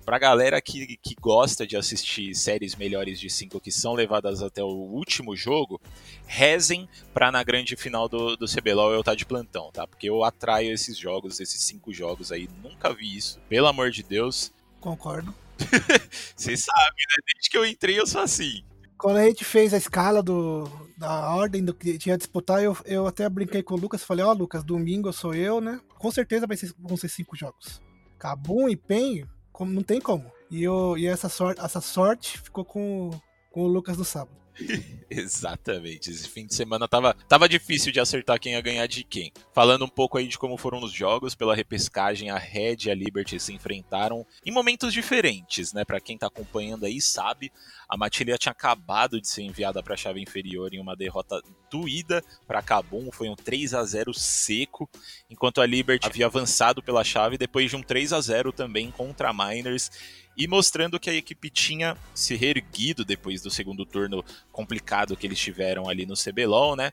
Pra 0.04 0.20
galera 0.20 0.62
que, 0.62 0.98
que 0.98 1.16
gosta 1.22 1.66
de 1.66 1.78
assistir 1.78 2.36
séries 2.36 2.76
melhores 2.76 3.18
de 3.18 3.30
5 3.30 3.62
que 3.62 3.72
são 3.72 3.94
levadas 3.94 4.42
até 4.42 4.62
o 4.62 4.68
último 4.68 5.38
jogo, 5.38 5.80
rezem 6.26 6.88
pra 7.14 7.32
na 7.32 7.44
grande 7.44 7.78
final 7.78 8.10
do, 8.10 8.36
do 8.36 8.46
CBLOL 8.46 8.92
eu 8.92 9.00
estar 9.00 9.14
tá 9.14 9.16
de 9.16 9.26
plantão, 9.26 9.72
tá? 9.72 9.88
Porque 9.88 10.10
eu 10.10 10.24
atraio 10.24 10.74
esses 10.74 10.98
jogos, 10.98 11.40
esses 11.40 11.62
cinco 11.64 11.94
jogos 11.94 12.32
aí, 12.32 12.50
nunca 12.62 12.94
vi 12.94 13.16
isso, 13.16 13.40
pelo 13.48 13.68
amor 13.68 13.90
de 13.90 14.04
Deus. 14.04 14.52
Concordo. 14.82 15.34
Vocês 16.36 16.66
sabem, 16.66 17.06
né? 17.10 17.24
Desde 17.34 17.50
que 17.50 17.58
eu 17.58 17.66
entrei 17.66 18.00
eu 18.00 18.06
sou 18.06 18.22
assim. 18.22 18.64
Quando 18.98 19.18
a 19.18 19.26
gente 19.26 19.46
fez 19.46 19.74
a 19.74 19.78
escala 19.78 20.22
do, 20.22 20.70
da 20.98 21.34
ordem 21.34 21.64
do 21.64 21.74
que 21.74 21.98
tinha 21.98 22.18
disputar, 22.18 22.62
eu, 22.62 22.76
eu 22.84 23.08
até 23.08 23.30
brinquei 23.30 23.64
com 23.64 23.76
o 23.76 23.78
Lucas, 23.78 24.04
falei, 24.04 24.26
ó, 24.26 24.32
oh, 24.32 24.34
Lucas, 24.34 24.64
domingo 24.64 25.14
sou 25.14 25.34
eu, 25.34 25.62
né? 25.62 25.80
Com 25.98 26.12
certeza 26.12 26.48
vai 26.48 26.58
ser, 26.58 26.74
vão 26.78 26.98
ser 26.98 27.08
cinco 27.08 27.36
jogos. 27.36 27.82
Cabum 28.18 28.68
e 28.68 28.76
Pen, 28.76 29.24
como, 29.58 29.74
não 29.74 29.82
tem 29.82 30.00
como. 30.00 30.32
E, 30.52 30.64
eu, 30.64 30.96
e 30.96 31.08
essa, 31.08 31.28
sorte, 31.28 31.60
essa 31.60 31.82
sorte 31.82 32.40
ficou 32.40 32.64
com, 32.64 33.10
com 33.50 33.64
o 33.64 33.68
Lucas 33.68 33.98
no 33.98 34.06
sábado. 34.06 34.38
Exatamente. 35.10 36.10
Esse 36.10 36.28
fim 36.28 36.46
de 36.46 36.54
semana 36.54 36.88
tava, 36.88 37.14
tava 37.28 37.48
difícil 37.48 37.92
de 37.92 38.00
acertar 38.00 38.40
quem 38.40 38.54
ia 38.54 38.62
ganhar 38.62 38.88
de 38.88 39.04
quem. 39.04 39.32
Falando 39.54 39.86
um 39.86 39.90
pouco 39.90 40.18
aí 40.18 40.28
de 40.28 40.38
como 40.38 40.58
foram 40.58 40.84
os 40.84 40.92
jogos, 40.92 41.36
pela 41.36 41.56
repescagem, 41.56 42.30
a 42.30 42.38
Red 42.38 42.78
e 42.86 42.92
a 42.92 42.96
Liberty 42.96 43.40
se 43.40 43.54
enfrentaram 43.54 44.26
em 44.46 44.52
momentos 44.52 44.94
diferentes, 44.94 45.74
né? 45.74 45.86
Para 45.86 46.00
quem 46.00 46.18
tá 46.18 46.28
acompanhando 46.28 46.86
aí 46.86 47.02
sabe, 47.02 47.52
a 47.88 47.98
Matilha 47.98 48.38
tinha 48.38 48.52
acabado 48.52 49.22
de 49.22 49.28
ser 49.28 49.44
enviada 49.44 49.82
para 49.82 49.94
a 49.94 49.98
chave 49.98 50.22
inferior 50.22 50.74
em 50.74 50.80
uma 50.80 50.96
derrota 50.96 51.42
doída 51.72 52.24
para 52.46 52.62
Cabum, 52.62 53.10
foi 53.12 53.30
um 53.30 53.36
3 53.36 53.74
a 53.74 53.84
0 53.84 54.14
seco, 54.14 54.90
enquanto 55.30 55.62
a 55.62 55.66
Liberty 55.66 56.08
havia 56.08 56.26
avançado 56.26 56.82
pela 56.82 57.04
chave 57.04 57.38
depois 57.38 57.70
de 57.70 57.76
um 57.76 57.84
3 57.84 58.14
a 58.14 58.22
0 58.22 58.52
também 58.52 58.92
contra 58.92 59.30
a 59.30 59.34
Miners 59.34 59.90
e 60.38 60.48
mostrando 60.48 61.00
que 61.00 61.10
a 61.10 61.14
equipe 61.14 61.50
tinha 61.50 61.98
se 62.14 62.36
reerguido 62.36 63.04
depois 63.04 63.42
do 63.42 63.50
segundo 63.50 63.86
turno 63.86 64.24
complicado 64.52 65.18
que 65.18 65.26
eles 65.26 65.40
tiveram 65.40 65.90
ali 65.90 66.06
no 66.06 66.14
CBLOL, 66.14 66.76
né? 66.76 66.92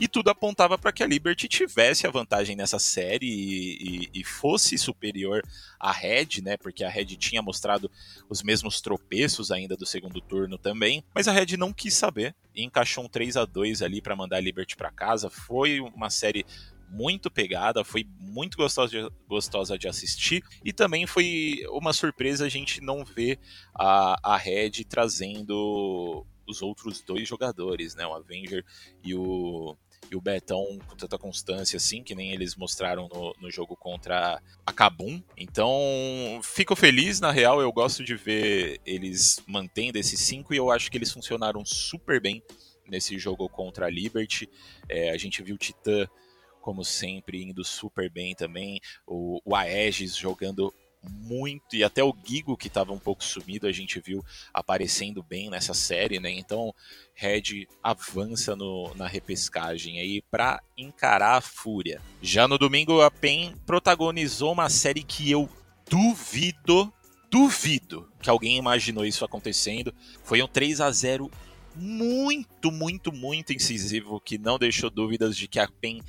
E 0.00 0.06
tudo 0.06 0.28
apontava 0.28 0.78
para 0.78 0.92
que 0.92 1.02
a 1.02 1.06
Liberty 1.06 1.48
tivesse 1.48 2.06
a 2.06 2.10
vantagem 2.10 2.54
nessa 2.54 2.78
série 2.78 3.26
e, 3.26 4.08
e, 4.14 4.20
e, 4.20 4.24
fosse 4.24 4.78
superior 4.78 5.42
à 5.78 5.90
Red, 5.92 6.40
né? 6.42 6.56
Porque 6.56 6.84
a 6.84 6.88
Red 6.88 7.16
tinha 7.16 7.42
mostrado 7.42 7.90
os 8.28 8.42
mesmos 8.42 8.80
tropeços 8.80 9.50
ainda 9.50 9.76
do 9.76 9.86
segundo 9.86 10.20
turno 10.20 10.56
também, 10.56 11.04
mas 11.12 11.26
a 11.26 11.32
Red 11.32 11.56
não 11.56 11.72
quis 11.72 11.94
saber 11.94 12.34
e 12.54 12.62
encaixou 12.62 13.04
um 13.04 13.08
3 13.08 13.36
a 13.36 13.44
2 13.44 13.82
ali 13.82 14.00
para 14.00 14.14
mandar 14.14 14.36
a 14.36 14.40
Liberty 14.40 14.76
para 14.76 14.90
casa. 14.90 15.28
Foi 15.28 15.80
uma 15.80 16.10
série 16.10 16.46
muito 16.94 17.28
pegada, 17.28 17.82
foi 17.82 18.06
muito 18.20 18.56
gostosa 18.56 18.90
de, 18.90 19.10
gostosa 19.26 19.76
de 19.76 19.88
assistir 19.88 20.44
e 20.64 20.72
também 20.72 21.06
foi 21.06 21.64
uma 21.70 21.92
surpresa 21.92 22.46
a 22.46 22.48
gente 22.48 22.80
não 22.80 23.04
ver 23.04 23.38
a, 23.74 24.16
a 24.22 24.36
Red 24.36 24.84
trazendo 24.88 26.24
os 26.46 26.62
outros 26.62 27.00
dois 27.00 27.26
jogadores, 27.26 27.96
né, 27.96 28.06
o 28.06 28.14
Avenger 28.14 28.64
e 29.02 29.12
o, 29.12 29.76
e 30.08 30.14
o 30.14 30.20
Betão 30.20 30.78
com 30.86 30.94
tanta 30.94 31.18
constância 31.18 31.78
assim, 31.78 32.02
que 32.04 32.14
nem 32.14 32.32
eles 32.32 32.54
mostraram 32.54 33.08
no, 33.12 33.34
no 33.40 33.50
jogo 33.50 33.74
contra 33.74 34.40
a 34.64 34.72
Kabum. 34.72 35.20
Então, 35.36 35.76
fico 36.44 36.76
feliz, 36.76 37.18
na 37.18 37.32
real, 37.32 37.60
eu 37.60 37.72
gosto 37.72 38.04
de 38.04 38.14
ver 38.14 38.80
eles 38.86 39.42
mantendo 39.48 39.98
esses 39.98 40.20
cinco 40.20 40.54
e 40.54 40.58
eu 40.58 40.70
acho 40.70 40.90
que 40.90 40.98
eles 40.98 41.10
funcionaram 41.10 41.64
super 41.64 42.20
bem 42.20 42.40
nesse 42.86 43.18
jogo 43.18 43.48
contra 43.48 43.86
a 43.86 43.90
Liberty. 43.90 44.48
É, 44.88 45.10
a 45.10 45.16
gente 45.16 45.42
viu 45.42 45.56
o 45.56 45.58
Titã 45.58 46.06
como 46.64 46.82
sempre, 46.82 47.42
indo 47.42 47.62
super 47.62 48.08
bem 48.08 48.34
também. 48.34 48.80
O, 49.06 49.38
o 49.44 49.54
Aegis 49.54 50.16
jogando 50.16 50.72
muito, 51.20 51.76
e 51.76 51.84
até 51.84 52.02
o 52.02 52.16
Gigo, 52.24 52.56
que 52.56 52.68
estava 52.68 52.90
um 52.90 52.98
pouco 52.98 53.22
sumido, 53.22 53.66
a 53.66 53.72
gente 53.72 54.00
viu 54.00 54.24
aparecendo 54.50 55.22
bem 55.22 55.50
nessa 55.50 55.74
série, 55.74 56.18
né? 56.18 56.30
Então, 56.30 56.74
Red 57.14 57.68
avança 57.82 58.56
no, 58.56 58.94
na 58.94 59.06
repescagem 59.06 60.00
aí 60.00 60.22
para 60.30 60.62
encarar 60.74 61.36
a 61.36 61.42
Fúria. 61.42 62.00
Já 62.22 62.48
no 62.48 62.56
domingo, 62.56 63.02
a 63.02 63.10
PEN 63.10 63.54
protagonizou 63.66 64.50
uma 64.50 64.70
série 64.70 65.02
que 65.02 65.30
eu 65.30 65.46
duvido, 65.90 66.90
duvido 67.30 68.10
que 68.22 68.30
alguém 68.30 68.56
imaginou 68.56 69.04
isso 69.04 69.22
acontecendo. 69.22 69.94
Foi 70.22 70.42
um 70.42 70.48
3 70.48 70.80
a 70.80 70.90
0 70.90 71.30
muito, 71.76 72.72
muito, 72.72 73.12
muito 73.12 73.52
incisivo, 73.52 74.18
que 74.18 74.38
não 74.38 74.58
deixou 74.58 74.88
dúvidas 74.88 75.36
de 75.36 75.46
que 75.46 75.58
a 75.58 75.68
PEN 75.68 76.00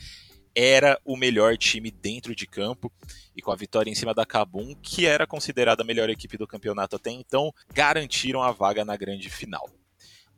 era 0.55 0.99
o 1.03 1.17
melhor 1.17 1.57
time 1.57 1.91
dentro 1.91 2.33
de 2.33 2.47
campo 2.47 2.91
e 3.35 3.41
com 3.41 3.51
a 3.51 3.55
vitória 3.55 3.91
em 3.91 3.95
cima 3.95 4.13
da 4.13 4.25
Kabum, 4.25 4.73
que 4.81 5.05
era 5.05 5.27
considerada 5.27 5.83
a 5.83 5.85
melhor 5.85 6.09
equipe 6.09 6.37
do 6.37 6.47
campeonato 6.47 6.95
até 6.95 7.11
então, 7.11 7.53
garantiram 7.73 8.41
a 8.41 8.51
vaga 8.51 8.85
na 8.85 8.95
grande 8.95 9.29
final. 9.29 9.69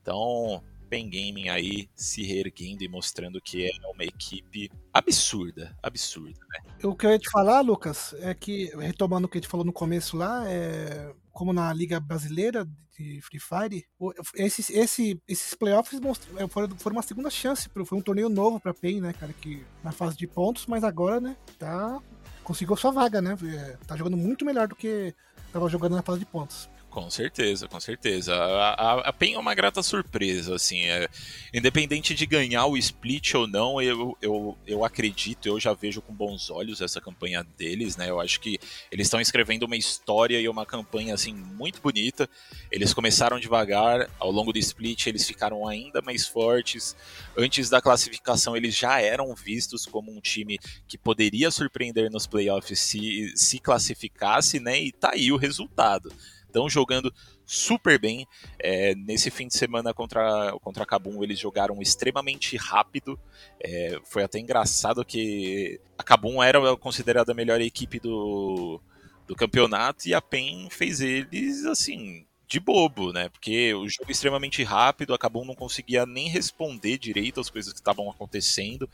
Então, 0.01 0.63
Pen 0.89 1.10
Gaming 1.10 1.50
aí 1.50 1.89
se 1.95 2.23
reerguendo 2.23 2.84
e 2.84 2.88
mostrando 2.88 3.41
que 3.41 3.65
é 3.65 3.71
uma 3.93 4.04
equipe 4.04 4.69
absurda, 4.93 5.76
absurda, 5.82 6.39
né? 6.50 6.71
O 6.84 6.95
que 6.95 7.06
eu 7.06 7.12
ia 7.12 7.19
te 7.19 7.30
falar, 7.30 7.62
Lucas, 7.62 8.15
é 8.19 8.34
que, 8.34 8.71
retomando 8.78 9.28
o 9.28 9.30
que 9.30 9.38
a 9.38 9.41
gente 9.41 9.50
falou 9.50 9.65
no 9.65 9.73
começo 9.73 10.17
lá, 10.17 10.43
é 10.50 11.13
como 11.32 11.54
na 11.54 11.71
Liga 11.71 12.00
Brasileira 12.00 12.67
de 12.97 13.21
Free 13.21 13.39
Fire, 13.39 13.86
esses, 14.34 14.71
esse, 14.71 15.21
esses 15.28 15.54
playoffs 15.54 16.02
é, 16.36 16.47
foram, 16.47 16.76
foram 16.78 16.95
uma 16.95 17.04
segunda 17.04 17.30
chance, 17.30 17.69
foi 17.69 17.97
um 17.97 18.02
torneio 18.02 18.28
novo 18.28 18.60
pra 18.60 18.73
PEN, 18.73 19.02
né, 19.02 19.13
cara, 19.13 19.32
que 19.34 19.63
na 19.84 19.91
fase 19.91 20.17
de 20.17 20.26
pontos, 20.26 20.65
mas 20.65 20.84
agora, 20.84 21.21
né, 21.21 21.38
tá, 21.60 22.02
conseguiu 22.43 22.76
sua 22.76 22.89
vaga, 22.89 23.21
né, 23.21 23.38
é, 23.43 23.78
tá 23.86 23.95
jogando 23.95 24.17
muito 24.17 24.43
melhor 24.43 24.67
do 24.67 24.76
que 24.76 25.13
tava 25.54 25.69
jogando 25.69 25.95
na 25.95 26.02
fase 26.02 26.19
de 26.19 26.26
pontos. 26.26 26.67
Com 26.89 27.10
certeza, 27.12 27.67
com 27.67 27.80
certeza. 27.80 28.34
A, 28.34 28.69
a, 28.73 29.10
a 29.10 29.13
PEN 29.13 29.36
é 29.36 29.38
uma 29.39 29.54
grata 29.54 29.84
surpresa, 29.84 30.56
assim. 30.56 30.86
É, 30.86 31.08
independente 31.54 32.15
de 32.15 32.26
ganhar 32.26 32.65
o 32.65 32.78
split 32.78 33.36
ou 33.36 33.45
não, 33.45 33.82
eu, 33.82 34.17
eu, 34.21 34.58
eu 34.65 34.84
acredito, 34.86 35.47
eu 35.47 35.60
já 35.60 35.73
vejo 35.73 36.02
com 36.02 36.13
bons 36.13 36.50
olhos 36.50 36.82
essa 36.82 37.00
campanha 37.02 37.45
deles, 37.58 37.97
né? 37.97 38.10
Eu 38.10 38.19
acho 38.19 38.39
que 38.39 38.58
eles 38.89 39.08
estão 39.08 39.19
escrevendo 39.19 39.63
uma 39.63 39.76
história 39.76 40.39
e 40.39 40.47
uma 40.47 40.65
campanha, 40.65 41.13
assim, 41.13 41.34
muito 41.34 41.82
bonita. 41.82 42.28
Eles 42.71 42.93
começaram 42.93 43.39
devagar, 43.39 44.10
ao 44.17 44.32
longo 44.32 44.54
do 44.54 44.58
split 44.58 45.08
eles 45.08 45.28
ficaram 45.28 45.67
ainda 45.67 46.02
mais 46.02 46.26
fortes. 46.26 46.95
Antes 47.38 47.69
da 47.69 47.82
classificação, 47.82 48.56
eles 48.56 48.76
já 48.76 49.00
eram 49.02 49.36
vistos 49.36 49.86
como 49.86 50.12
um 50.12 50.21
time 50.21 50.58
que 50.88 50.97
poderia 50.97 51.52
surpreender 51.52 52.10
nos 52.10 52.26
playoffs 52.26 52.80
se, 52.80 53.34
se 53.36 53.60
classificasse, 53.60 54.60
né? 54.60 54.80
E 54.80 54.91
tá 54.91 55.12
aí 55.13 55.32
o 55.32 55.38
resultado 55.38 56.12
estão 56.48 56.70
jogando 56.70 57.14
super 57.46 58.00
bem. 58.00 58.28
É, 58.60 58.96
nesse 58.96 59.30
fim 59.30 59.48
de 59.48 59.56
semana 59.56 59.94
contra, 59.94 60.52
contra 60.62 60.84
a 60.84 60.86
Kabum, 60.86 61.24
eles 61.24 61.40
jogaram 61.40 61.82
extremamente 61.82 62.58
rápido. 62.58 63.20
É, 63.60 64.00
foi 64.04 64.24
até 64.24 64.40
engraçado 64.40 65.06
que 65.06 65.80
a 65.98 66.04
Kabum 66.04 66.42
era 66.42 66.76
considerada 66.78 67.32
a 67.32 67.36
melhor 67.36 67.62
equipe 67.62 68.00
do, 68.00 68.82
do 69.28 69.36
campeonato 69.36 70.08
e 70.08 70.14
a 70.14 70.22
PEN 70.22 70.70
fez 70.70 71.02
eles 71.02 71.66
assim. 71.66 72.26
De 72.50 72.62
bobo, 72.62 73.12
né? 73.12 73.28
Porque 73.28 73.74
o 73.74 73.90
jogo 73.90 74.06
é 74.08 74.12
extremamente 74.14 74.64
rápido, 74.64 75.14
a 75.14 75.18
Kabum 75.18 75.44
não 75.44 75.54
conseguia 75.54 76.06
nem 76.06 76.30
responder 76.30 76.98
direito 76.98 77.42
às 77.42 77.50
coisas 77.50 77.74
que 77.74 77.80
estavam 77.80 78.10
acontecendo. 78.10 78.90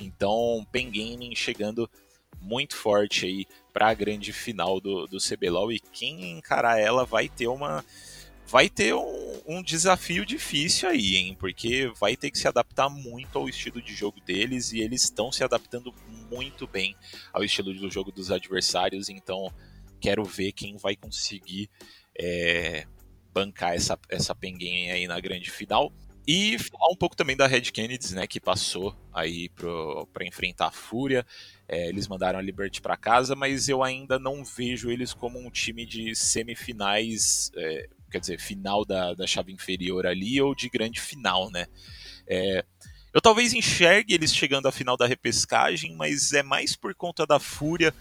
Então, 0.00 0.66
Pen 0.72 0.90
Gaming 0.90 1.32
chegando 1.36 1.88
muito 2.40 2.76
forte 2.76 3.26
aí 3.26 3.46
para 3.78 3.90
a 3.90 3.94
grande 3.94 4.32
final 4.32 4.80
do, 4.80 5.06
do 5.06 5.18
CBLOL 5.18 5.70
e 5.70 5.78
quem 5.78 6.32
encarar 6.32 6.80
ela 6.80 7.06
vai 7.06 7.28
ter 7.28 7.46
uma 7.46 7.84
vai 8.44 8.68
ter 8.68 8.92
um, 8.92 9.40
um, 9.46 9.62
desafio 9.62 10.26
difícil 10.26 10.88
aí, 10.88 11.14
hein? 11.14 11.36
Porque 11.38 11.86
vai 12.00 12.16
ter 12.16 12.32
que 12.32 12.38
se 12.38 12.48
adaptar 12.48 12.88
muito 12.88 13.38
ao 13.38 13.48
estilo 13.48 13.80
de 13.80 13.94
jogo 13.94 14.20
deles 14.20 14.72
e 14.72 14.80
eles 14.80 15.04
estão 15.04 15.30
se 15.30 15.44
adaptando 15.44 15.94
muito 16.28 16.66
bem 16.66 16.96
ao 17.32 17.44
estilo 17.44 17.72
do 17.72 17.88
jogo 17.88 18.10
dos 18.10 18.32
adversários. 18.32 19.08
Então, 19.08 19.52
quero 20.00 20.24
ver 20.24 20.50
quem 20.50 20.76
vai 20.76 20.96
conseguir 20.96 21.70
é, 22.18 22.84
bancar 23.32 23.74
essa, 23.74 23.96
essa 24.08 24.34
penguinha 24.34 24.94
aí 24.94 25.06
na 25.06 25.20
grande 25.20 25.52
final. 25.52 25.92
E 26.26 26.58
falar 26.58 26.90
um 26.90 26.96
pouco 26.96 27.14
também 27.14 27.36
da 27.36 27.46
Red 27.46 27.70
Kennedy, 27.70 28.14
né, 28.14 28.26
que 28.26 28.40
passou 28.40 28.96
aí 29.12 29.48
para 29.50 30.26
enfrentar 30.26 30.66
a 30.66 30.72
Fúria. 30.72 31.24
É, 31.68 31.88
eles 31.88 32.08
mandaram 32.08 32.38
a 32.38 32.42
Liberty 32.42 32.80
para 32.80 32.96
casa, 32.96 33.36
mas 33.36 33.68
eu 33.68 33.82
ainda 33.82 34.18
não 34.18 34.42
vejo 34.42 34.90
eles 34.90 35.12
como 35.12 35.38
um 35.38 35.50
time 35.50 35.84
de 35.84 36.14
semifinais 36.14 37.52
é, 37.54 37.88
quer 38.10 38.20
dizer, 38.20 38.40
final 38.40 38.84
da, 38.84 39.14
da 39.14 39.26
chave 39.26 39.52
inferior 39.52 40.06
ali 40.06 40.40
ou 40.40 40.54
de 40.54 40.68
grande 40.68 41.00
final, 41.00 41.50
né? 41.50 41.66
É, 42.26 42.64
eu 43.12 43.20
talvez 43.20 43.52
enxergue 43.52 44.14
eles 44.14 44.34
chegando 44.34 44.66
à 44.66 44.72
final 44.72 44.96
da 44.96 45.06
repescagem, 45.06 45.94
mas 45.94 46.32
é 46.32 46.42
mais 46.42 46.76
por 46.76 46.94
conta 46.94 47.26
da 47.26 47.38
fúria 47.38 47.94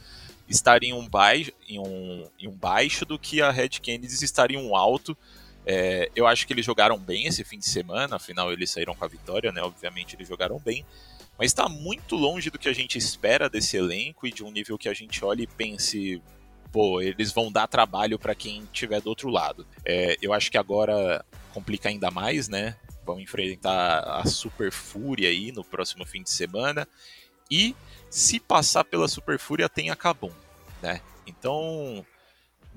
estar 0.50 0.84
em 0.84 0.94
um 0.94 1.08
baixo, 1.08 1.52
em 1.68 1.80
um, 1.80 2.30
em 2.40 2.48
um 2.48 2.56
baixo 2.56 3.06
do 3.06 3.20
que 3.20 3.42
a 3.42 3.52
Red 3.52 3.70
Kennedy 3.70 4.14
estar 4.24 4.52
em 4.52 4.58
um 4.58 4.76
alto. 4.76 5.18
É, 5.66 6.10
eu 6.16 6.26
acho 6.26 6.48
que 6.48 6.54
eles 6.54 6.66
jogaram 6.66 6.98
bem 6.98 7.26
esse 7.26 7.44
fim 7.44 7.60
de 7.60 7.68
semana, 7.68 8.16
afinal 8.16 8.52
eles 8.52 8.70
saíram 8.70 8.96
com 8.96 9.04
a 9.04 9.08
vitória, 9.08 9.52
né? 9.52 9.62
Obviamente 9.62 10.16
eles 10.16 10.28
jogaram 10.28 10.60
bem, 10.60 10.86
mas 11.38 11.52
está 11.52 11.70
muito 11.70 12.16
longe 12.16 12.50
do 12.50 12.58
que 12.58 12.68
a 12.68 12.74
gente 12.74 12.98
espera 12.98 13.50
desse 13.50 13.78
elenco 13.78 14.26
e 14.26 14.32
de 14.32 14.44
um 14.44 14.52
nível 14.52 14.78
que 14.78 14.90
a 14.90 14.94
gente 14.94 15.24
olhe 15.24 15.44
e 15.44 15.48
pense, 15.48 16.22
pô, 16.72 17.02
eles 17.02 17.32
vão 17.32 17.52
dar 17.52 17.68
trabalho 17.68 18.18
para 18.18 18.34
quem 18.34 18.68
tiver 18.74 19.02
do 19.02 19.10
outro 19.10 19.30
lado. 19.30 19.68
É, 19.86 20.18
eu 20.22 20.34
acho 20.34 20.50
que 20.50 20.58
agora 20.58 21.24
complica 21.54 21.90
ainda 21.90 22.10
mais, 22.10 22.48
né? 22.48 22.76
Vão 23.06 23.20
enfrentar 23.20 24.00
a 24.00 24.26
Super 24.26 24.72
Fúria 24.72 25.30
aí 25.30 25.52
no 25.52 25.64
próximo 25.64 26.06
fim 26.06 26.24
de 26.24 26.32
semana 26.32 26.88
e 27.50 27.76
se 28.10 28.40
passar 28.40 28.84
pela 28.84 29.08
Super 29.08 29.40
Fúria 29.40 29.70
tem 29.70 29.90
a 29.90 29.96
Kabum, 29.96 30.32
né? 30.82 31.02
Então 31.26 32.06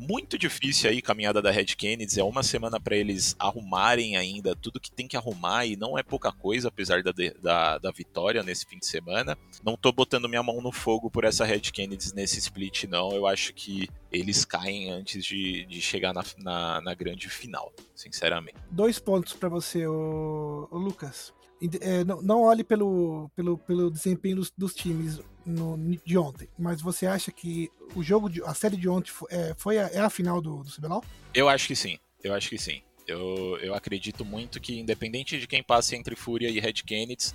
muito 0.01 0.39
difícil 0.39 0.89
aí 0.89 1.03
caminhada 1.03 1.43
da 1.43 1.51
Red 1.51 1.67
Kennedy. 1.77 2.19
É 2.19 2.25
uma 2.25 2.43
semana 2.43 2.81
para 2.81 2.97
eles 2.97 3.37
arrumarem 3.39 4.17
ainda 4.17 4.57
tudo 4.57 4.81
que 4.81 4.91
tem 4.91 5.07
que 5.07 5.17
arrumar 5.17 5.67
e 5.67 5.77
não 5.77 5.99
é 5.99 6.03
pouca 6.03 6.33
coisa, 6.33 6.69
apesar 6.69 7.03
da, 7.03 7.13
da, 7.41 7.79
da, 7.79 7.91
vitória 7.91 8.43
nesse 8.43 8.65
fim 8.65 8.79
de 8.79 8.87
semana. 8.87 9.37
Não 9.63 9.77
tô 9.77 9.93
botando 9.93 10.29
minha 10.29 10.43
mão 10.43 10.61
no 10.63 10.73
fogo 10.73 11.11
por 11.11 11.25
essa 11.25 11.45
Red 11.45 11.61
Kennedy 11.61 12.15
nesse 12.15 12.39
split, 12.39 12.85
não. 12.85 13.13
Eu 13.13 13.27
acho 13.27 13.53
que 13.53 13.89
eles 14.11 14.45
caem 14.45 14.91
antes 14.91 15.25
de, 15.25 15.67
de 15.67 15.81
chegar 15.81 16.15
na, 16.15 16.25
na, 16.39 16.81
na 16.81 16.95
grande 16.95 17.29
final, 17.29 17.73
sinceramente. 17.95 18.57
Dois 18.71 18.99
pontos 18.99 19.35
para 19.35 19.49
você, 19.49 19.87
Lucas. 19.87 21.33
É, 21.81 22.05
não, 22.05 22.23
não, 22.23 22.43
olhe 22.43 22.65
pelo, 22.65 23.31
pelo, 23.37 23.59
pelo 23.59 23.91
desempenho 23.91 24.37
dos, 24.37 24.51
dos 24.57 24.75
times 24.75 25.21
no, 25.45 25.77
de 26.05 26.17
ontem, 26.17 26.49
mas 26.59 26.81
você 26.81 27.07
acha 27.07 27.31
que 27.31 27.69
o 27.95 28.03
jogo, 28.03 28.31
de, 28.31 28.43
a 28.43 28.55
série 28.55 28.77
de 28.77 28.89
ontem 28.89 29.11
foi, 29.11 29.29
é, 29.31 29.55
foi 29.57 29.79
a, 29.79 29.89
é 29.89 29.99
a 29.99 30.09
final 30.09 30.41
do, 30.41 30.63
do 30.63 30.71
CBLOL? 30.71 31.05
Eu 31.35 31.49
acho 31.49 31.67
que 31.67 31.77
sim, 31.77 31.99
eu 32.25 32.35
acho 32.35 32.49
que 32.49 32.59
sim. 32.59 32.83
Eu, 33.07 33.59
eu 33.61 33.75
acredito 33.75 34.25
muito 34.25 34.61
que, 34.61 34.79
independente 34.79 35.39
de 35.39 35.47
quem 35.47 35.63
passe 35.63 35.97
entre 35.97 36.15
Fúria 36.15 36.49
e 36.49 36.61
Red 36.61 36.75
Kennedy, 36.75 37.33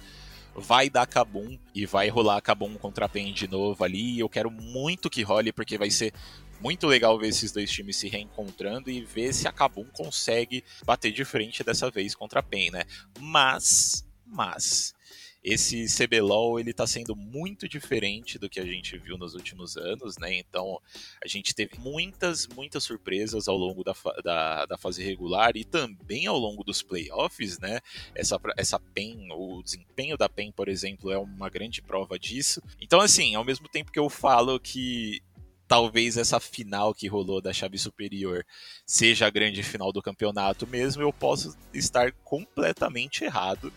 vai 0.56 0.90
dar 0.90 1.06
Kabum 1.06 1.58
e 1.74 1.86
vai 1.86 2.08
rolar 2.08 2.42
Kabum 2.42 2.76
contra 2.76 3.06
a 3.06 3.10
PEN 3.10 3.34
de 3.34 3.48
novo 3.48 3.84
ali. 3.84 4.18
Eu 4.18 4.30
quero 4.30 4.50
muito 4.50 5.10
que 5.10 5.22
role, 5.22 5.52
porque 5.52 5.78
vai 5.78 5.92
ser 5.92 6.14
muito 6.62 6.88
legal 6.88 7.20
ver 7.20 7.28
esses 7.28 7.52
dois 7.52 7.70
times 7.70 7.98
se 7.98 8.08
reencontrando 8.08 8.90
e 8.90 9.04
ver 9.04 9.34
se 9.34 9.48
a 9.48 9.52
Kabum 9.52 9.86
consegue 9.92 10.64
bater 10.86 11.12
de 11.12 11.26
frente 11.26 11.64
dessa 11.64 11.92
vez 11.92 12.16
contra 12.16 12.40
a 12.40 12.44
PEN, 12.44 12.72
né? 12.72 12.84
Mas 13.20 14.05
mas 14.26 14.94
esse 15.46 15.86
CBLOL 15.86 16.60
ele 16.60 16.72
está 16.72 16.88
sendo 16.88 17.16
muito 17.16 17.70
diferente 17.70 18.40
do 18.40 18.50
que 18.50 18.60
a 18.60 18.66
gente 18.66 18.98
viu 18.98 19.16
nos 19.16 19.36
últimos 19.36 19.78
anos, 19.78 20.18
né? 20.18 20.34
Então 20.34 20.82
a 21.24 21.28
gente 21.28 21.54
teve 21.54 21.78
muitas, 21.78 22.48
muitas 22.48 22.84
surpresas 22.84 23.48
ao 23.48 23.56
longo 23.56 23.84
da, 23.84 23.94
da, 24.24 24.66
da, 24.66 24.78
fase 24.78 25.04
regular 25.04 25.56
e 25.56 25.64
também 25.64 26.26
ao 26.26 26.38
longo 26.38 26.64
dos 26.64 26.82
playoffs, 26.82 27.60
né? 27.60 27.80
Essa, 28.16 28.40
essa 28.58 28.80
PEN, 28.80 29.28
o 29.34 29.62
desempenho 29.62 30.18
da 30.18 30.28
PEN, 30.28 30.52
por 30.52 30.68
exemplo, 30.68 31.12
é 31.12 31.18
uma 31.18 31.48
grande 31.48 31.80
prova 31.80 32.18
disso. 32.18 32.60
Então, 32.82 33.00
assim, 33.00 33.36
ao 33.36 33.46
mesmo 33.46 33.70
tempo 33.70 33.92
que 33.92 34.00
eu 34.00 34.10
falo 34.10 34.60
que 34.60 35.22
talvez 35.68 36.18
essa 36.18 36.40
final 36.40 36.94
que 36.94 37.08
rolou 37.08 37.40
da 37.40 37.54
chave 37.54 37.78
superior 37.78 38.44
seja 38.86 39.28
a 39.28 39.32
grande 39.32 39.62
final 39.62 39.92
do 39.92 40.02
campeonato 40.02 40.66
mesmo, 40.66 41.04
eu 41.04 41.14
posso 41.14 41.56
estar 41.72 42.12
completamente 42.24 43.24
errado 43.24 43.72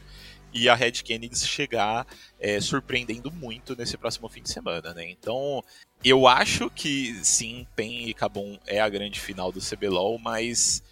e 0.59 0.69
a 0.69 0.75
Red 0.75 0.93
Kennedy 0.93 1.39
chegar 1.39 2.07
é, 2.41 2.61
surpreendendo 2.61 3.31
muito 3.31 3.77
nesse 3.77 3.97
próximo 3.97 4.29
fim 4.29 4.43
de 4.43 4.51
semana, 4.51 4.93
né? 4.93 5.09
Então, 5.09 5.63
eu 6.05 6.27
acho 6.27 6.69
que 6.71 7.15
sim, 7.25 7.67
PEN 7.77 8.09
e 8.09 8.15
Cabum 8.15 8.59
é 8.67 8.81
a 8.81 8.89
grande 8.89 9.21
final 9.21 9.53
do 9.53 9.61
CBLOL, 9.61 10.19
mas 10.19 10.83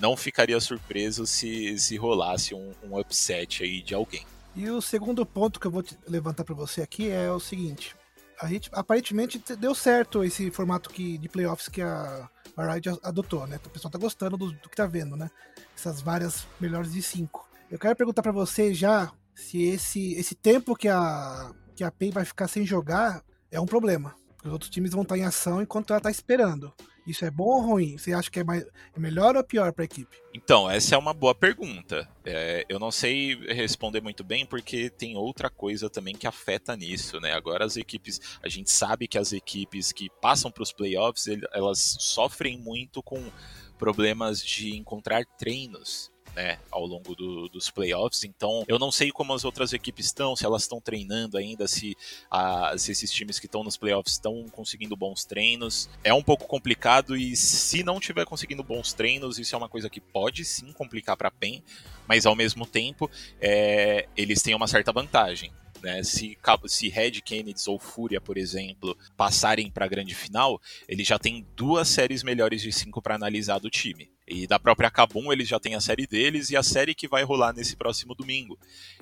não 0.00 0.16
ficaria 0.16 0.60
surpreso 0.60 1.26
se, 1.26 1.76
se 1.78 1.96
rolasse 1.96 2.54
um, 2.54 2.72
um 2.84 2.98
upset 2.98 3.64
aí 3.64 3.82
de 3.82 3.94
alguém. 3.94 4.24
E 4.54 4.68
o 4.70 4.80
segundo 4.80 5.26
ponto 5.26 5.58
que 5.58 5.66
eu 5.66 5.70
vou 5.70 5.84
levantar 6.06 6.44
para 6.44 6.54
você 6.54 6.82
aqui 6.82 7.10
é 7.10 7.30
o 7.30 7.40
seguinte: 7.40 7.96
a 8.40 8.46
gente 8.46 8.70
aparentemente 8.72 9.38
deu 9.56 9.74
certo 9.74 10.22
esse 10.24 10.50
formato 10.50 10.90
que, 10.90 11.18
de 11.18 11.28
playoffs 11.28 11.68
que 11.68 11.82
a, 11.82 12.28
a 12.56 12.72
Riot 12.72 12.88
adotou, 13.02 13.46
né? 13.46 13.60
O 13.64 13.70
pessoal 13.70 13.90
tá 13.90 13.98
gostando 13.98 14.36
do, 14.36 14.52
do 14.52 14.68
que 14.68 14.76
tá 14.76 14.86
vendo, 14.86 15.16
né? 15.16 15.30
Essas 15.76 16.00
várias 16.00 16.46
melhores 16.60 16.92
de 16.92 17.02
cinco. 17.02 17.49
Eu 17.70 17.78
quero 17.78 17.94
perguntar 17.94 18.20
para 18.20 18.32
você 18.32 18.74
já 18.74 19.12
se 19.32 19.62
esse, 19.62 20.14
esse 20.14 20.34
tempo 20.34 20.74
que 20.74 20.88
a, 20.88 21.52
que 21.76 21.84
a 21.84 21.90
PEN 21.90 22.10
vai 22.10 22.24
ficar 22.24 22.48
sem 22.48 22.66
jogar 22.66 23.22
é 23.48 23.60
um 23.60 23.66
problema. 23.66 24.16
Os 24.44 24.50
outros 24.50 24.70
times 24.70 24.90
vão 24.90 25.02
estar 25.02 25.16
em 25.16 25.22
ação 25.22 25.62
enquanto 25.62 25.90
ela 25.90 25.98
está 25.98 26.10
esperando. 26.10 26.72
Isso 27.06 27.24
é 27.24 27.30
bom 27.30 27.44
ou 27.44 27.60
ruim? 27.60 27.96
Você 27.96 28.12
acha 28.12 28.28
que 28.28 28.40
é, 28.40 28.44
mais, 28.44 28.64
é 28.64 28.98
melhor 28.98 29.36
ou 29.36 29.44
pior 29.44 29.72
para 29.72 29.84
a 29.84 29.86
equipe? 29.86 30.16
Então, 30.34 30.68
essa 30.68 30.96
é 30.96 30.98
uma 30.98 31.14
boa 31.14 31.32
pergunta. 31.32 32.08
É, 32.24 32.66
eu 32.68 32.80
não 32.80 32.90
sei 32.90 33.36
responder 33.52 34.00
muito 34.00 34.24
bem 34.24 34.44
porque 34.44 34.90
tem 34.90 35.16
outra 35.16 35.48
coisa 35.48 35.88
também 35.88 36.16
que 36.16 36.26
afeta 36.26 36.76
nisso, 36.76 37.20
né? 37.20 37.34
Agora 37.34 37.64
as 37.64 37.76
equipes, 37.76 38.20
a 38.42 38.48
gente 38.48 38.70
sabe 38.70 39.06
que 39.06 39.16
as 39.16 39.32
equipes 39.32 39.92
que 39.92 40.08
passam 40.20 40.50
para 40.50 40.64
os 40.64 40.72
playoffs, 40.72 41.26
elas 41.52 41.78
sofrem 42.00 42.58
muito 42.58 43.00
com 43.00 43.30
problemas 43.78 44.44
de 44.44 44.76
encontrar 44.76 45.24
treinos 45.38 46.10
né, 46.34 46.58
ao 46.70 46.86
longo 46.86 47.14
do, 47.14 47.48
dos 47.48 47.70
playoffs. 47.70 48.24
Então, 48.24 48.64
eu 48.68 48.78
não 48.78 48.90
sei 48.90 49.10
como 49.10 49.32
as 49.32 49.44
outras 49.44 49.72
equipes 49.72 50.06
estão, 50.06 50.36
se 50.36 50.44
elas 50.44 50.62
estão 50.62 50.80
treinando 50.80 51.36
ainda, 51.36 51.66
se, 51.66 51.96
a, 52.30 52.74
se 52.78 52.92
esses 52.92 53.10
times 53.10 53.38
que 53.38 53.46
estão 53.46 53.64
nos 53.64 53.76
playoffs 53.76 54.14
estão 54.14 54.46
conseguindo 54.50 54.96
bons 54.96 55.24
treinos. 55.24 55.88
É 56.02 56.12
um 56.12 56.22
pouco 56.22 56.46
complicado 56.46 57.16
e 57.16 57.36
se 57.36 57.82
não 57.82 58.00
tiver 58.00 58.24
conseguindo 58.24 58.62
bons 58.62 58.92
treinos, 58.92 59.38
isso 59.38 59.54
é 59.54 59.58
uma 59.58 59.68
coisa 59.68 59.90
que 59.90 60.00
pode 60.00 60.44
sim 60.44 60.72
complicar 60.72 61.16
para 61.16 61.28
a 61.28 61.32
PEN, 61.32 61.62
mas 62.06 62.26
ao 62.26 62.36
mesmo 62.36 62.66
tempo 62.66 63.10
é, 63.40 64.08
eles 64.16 64.42
têm 64.42 64.54
uma 64.54 64.66
certa 64.66 64.92
vantagem. 64.92 65.52
Né? 65.82 66.02
Se, 66.02 66.36
se 66.66 66.88
Red 66.88 67.22
Kennedy 67.22 67.62
ou 67.66 67.78
Fúria, 67.78 68.20
por 68.20 68.36
exemplo, 68.36 68.96
passarem 69.16 69.70
para 69.70 69.86
a 69.86 69.88
grande 69.88 70.14
final, 70.14 70.60
ele 70.88 71.02
já 71.04 71.18
tem 71.18 71.46
duas 71.56 71.88
séries 71.88 72.22
melhores 72.22 72.60
de 72.62 72.72
cinco 72.72 73.00
para 73.00 73.14
analisar 73.14 73.58
do 73.58 73.70
time. 73.70 74.10
E 74.30 74.46
da 74.46 74.60
própria 74.60 74.90
Kabum 74.90 75.32
eles 75.32 75.48
já 75.48 75.58
têm 75.58 75.74
a 75.74 75.80
série 75.80 76.06
deles 76.06 76.50
e 76.50 76.56
a 76.56 76.62
série 76.62 76.94
que 76.94 77.08
vai 77.08 77.24
rolar 77.24 77.52
nesse 77.52 77.74
próximo 77.74 78.14
domingo. 78.14 78.56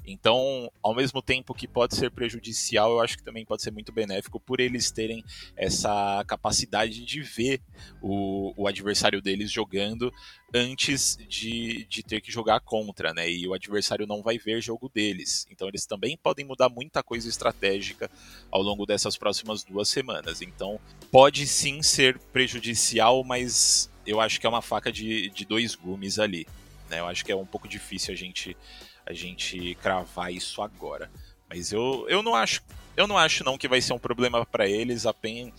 Então, 0.06 0.72
ao 0.82 0.94
mesmo 0.94 1.20
tempo 1.20 1.52
que 1.52 1.68
pode 1.68 1.94
ser 1.94 2.10
prejudicial, 2.10 2.92
eu 2.92 3.00
acho 3.00 3.18
que 3.18 3.22
também 3.22 3.44
pode 3.44 3.62
ser 3.62 3.70
muito 3.70 3.92
benéfico 3.92 4.40
por 4.40 4.58
eles 4.58 4.90
terem 4.90 5.22
essa 5.54 6.24
capacidade 6.26 7.04
de 7.04 7.20
ver 7.20 7.60
o, 8.00 8.54
o 8.56 8.66
adversário 8.66 9.20
deles 9.20 9.50
jogando 9.50 10.10
antes 10.54 11.18
de, 11.28 11.84
de 11.90 12.02
ter 12.02 12.22
que 12.22 12.32
jogar 12.32 12.60
contra, 12.60 13.12
né? 13.12 13.30
E 13.30 13.46
o 13.46 13.52
adversário 13.52 14.06
não 14.06 14.22
vai 14.22 14.38
ver 14.38 14.62
jogo 14.62 14.88
deles. 14.88 15.46
Então 15.50 15.68
eles 15.68 15.84
também 15.84 16.16
podem 16.16 16.46
mudar 16.46 16.70
muita 16.70 17.02
coisa 17.02 17.28
estratégica 17.28 18.10
ao 18.50 18.62
longo 18.62 18.86
dessas 18.86 19.16
próximas 19.18 19.62
duas 19.62 19.90
semanas. 19.90 20.40
Então 20.40 20.80
pode 21.10 21.46
sim 21.46 21.82
ser 21.82 22.18
prejudicial, 22.32 23.22
mas 23.24 23.90
eu 24.08 24.20
acho 24.20 24.40
que 24.40 24.46
é 24.46 24.48
uma 24.48 24.62
faca 24.62 24.90
de, 24.90 25.28
de 25.30 25.44
dois 25.44 25.74
gumes 25.74 26.18
ali. 26.18 26.46
Né? 26.88 27.00
Eu 27.00 27.06
acho 27.06 27.24
que 27.24 27.30
é 27.30 27.36
um 27.36 27.46
pouco 27.46 27.68
difícil 27.68 28.14
a 28.14 28.16
gente, 28.16 28.56
a 29.06 29.12
gente 29.12 29.74
cravar 29.82 30.32
isso 30.32 30.62
agora. 30.62 31.10
Mas 31.48 31.72
eu, 31.72 32.06
eu 32.08 32.22
não 32.22 32.34
acho. 32.34 32.62
Eu 32.96 33.06
não 33.06 33.16
acho 33.16 33.44
não 33.44 33.56
que 33.56 33.68
vai 33.68 33.80
ser 33.80 33.92
um 33.92 33.98
problema 33.98 34.44
para 34.44 34.66
eles. 34.66 35.06
A 35.06 35.14
PEN 35.14 35.52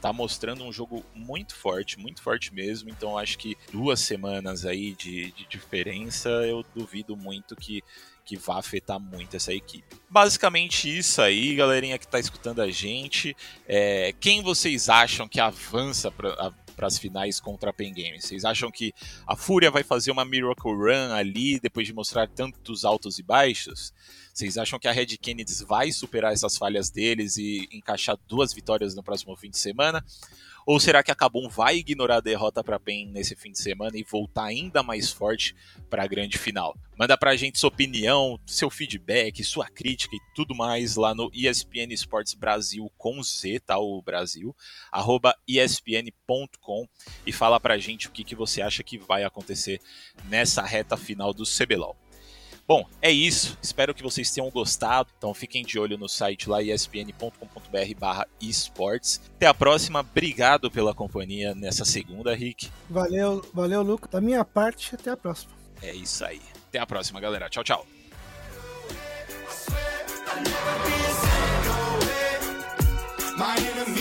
tá 0.00 0.12
mostrando 0.12 0.62
um 0.62 0.72
jogo 0.72 1.04
muito 1.14 1.56
forte, 1.56 1.98
muito 1.98 2.22
forte 2.22 2.52
mesmo. 2.52 2.90
Então 2.90 3.16
acho 3.16 3.38
que 3.38 3.56
duas 3.72 4.00
semanas 4.00 4.66
aí 4.66 4.94
de, 4.94 5.32
de 5.32 5.46
diferença, 5.46 6.28
eu 6.28 6.64
duvido 6.74 7.16
muito 7.16 7.56
que 7.56 7.82
que 8.24 8.36
vá 8.38 8.58
afetar 8.58 8.98
muito 8.98 9.36
essa 9.36 9.52
equipe. 9.52 9.84
Basicamente 10.08 10.88
isso 10.88 11.20
aí, 11.20 11.54
galerinha 11.54 11.98
que 11.98 12.08
tá 12.08 12.18
escutando 12.18 12.62
a 12.62 12.70
gente. 12.70 13.36
É, 13.68 14.14
quem 14.18 14.42
vocês 14.42 14.88
acham 14.88 15.28
que 15.28 15.38
avança 15.38 16.10
para 16.10 16.50
para 16.74 16.86
as 16.86 16.98
finais 16.98 17.40
contra 17.40 17.70
a 17.70 17.72
Pen 17.72 17.92
Games? 17.92 18.24
Vocês 18.24 18.44
acham 18.44 18.70
que 18.70 18.92
a 19.26 19.36
Fúria 19.36 19.70
vai 19.70 19.82
fazer 19.82 20.10
uma 20.10 20.24
Miracle 20.24 20.72
Run 20.72 21.12
ali 21.12 21.58
depois 21.60 21.86
de 21.86 21.92
mostrar 21.92 22.28
tantos 22.28 22.84
altos 22.84 23.18
e 23.18 23.22
baixos? 23.22 23.92
Vocês 24.34 24.58
acham 24.58 24.80
que 24.80 24.88
a 24.88 24.92
Red 24.92 25.16
Kennedy 25.16 25.64
vai 25.64 25.92
superar 25.92 26.32
essas 26.32 26.56
falhas 26.56 26.90
deles 26.90 27.36
e 27.36 27.68
encaixar 27.70 28.18
duas 28.26 28.52
vitórias 28.52 28.92
no 28.92 29.02
próximo 29.02 29.36
fim 29.36 29.48
de 29.48 29.56
semana? 29.56 30.04
Ou 30.66 30.80
será 30.80 31.04
que 31.04 31.12
a 31.12 31.14
Cabum 31.14 31.48
vai 31.48 31.76
ignorar 31.76 32.16
a 32.16 32.20
derrota 32.20 32.64
para 32.64 32.80
PEN 32.80 33.12
nesse 33.12 33.36
fim 33.36 33.52
de 33.52 33.60
semana 33.60 33.96
e 33.96 34.02
voltar 34.02 34.46
ainda 34.46 34.82
mais 34.82 35.10
forte 35.10 35.54
para 35.88 36.02
a 36.02 36.06
grande 36.06 36.36
final? 36.36 36.74
Manda 36.98 37.16
pra 37.16 37.36
gente 37.36 37.60
sua 37.60 37.68
opinião, 37.68 38.40
seu 38.44 38.68
feedback, 38.70 39.44
sua 39.44 39.68
crítica 39.68 40.16
e 40.16 40.34
tudo 40.34 40.52
mais 40.52 40.96
lá 40.96 41.14
no 41.14 41.30
ESPN 41.32 41.92
Esportes 41.92 42.34
Brasil 42.34 42.90
com 42.96 43.22
Z, 43.22 43.60
tá? 43.60 43.78
O 43.78 44.02
Brasil, 44.02 44.56
arroba 44.90 45.36
ESPN.com 45.46 46.88
e 47.24 47.32
fala 47.32 47.60
pra 47.60 47.78
gente 47.78 48.08
o 48.08 48.10
que, 48.10 48.24
que 48.24 48.34
você 48.34 48.62
acha 48.62 48.82
que 48.82 48.98
vai 48.98 49.22
acontecer 49.22 49.80
nessa 50.24 50.62
reta 50.62 50.96
final 50.96 51.32
do 51.32 51.44
CBLOL. 51.44 52.03
Bom, 52.66 52.86
é 53.02 53.10
isso. 53.10 53.58
Espero 53.62 53.94
que 53.94 54.02
vocês 54.02 54.30
tenham 54.30 54.50
gostado. 54.50 55.10
Então 55.16 55.34
fiquem 55.34 55.64
de 55.64 55.78
olho 55.78 55.98
no 55.98 56.08
site 56.08 56.48
lá 56.48 56.62
espn.com.br 56.62 57.98
barra 57.98 58.26
esportes. 58.40 59.20
Até 59.36 59.46
a 59.46 59.54
próxima. 59.54 60.00
Obrigado 60.00 60.70
pela 60.70 60.94
companhia 60.94 61.54
nessa 61.54 61.84
segunda, 61.84 62.34
Rick. 62.34 62.70
Valeu, 62.88 63.44
valeu, 63.52 63.82
Luca. 63.82 64.08
Da 64.08 64.20
minha 64.20 64.44
parte, 64.44 64.94
até 64.94 65.10
a 65.10 65.16
próxima. 65.16 65.52
É 65.82 65.94
isso 65.94 66.24
aí. 66.24 66.40
Até 66.68 66.78
a 66.78 66.86
próxima, 66.86 67.20
galera. 67.20 67.48
Tchau, 67.50 67.62
tchau. 67.62 67.86
My 73.36 73.93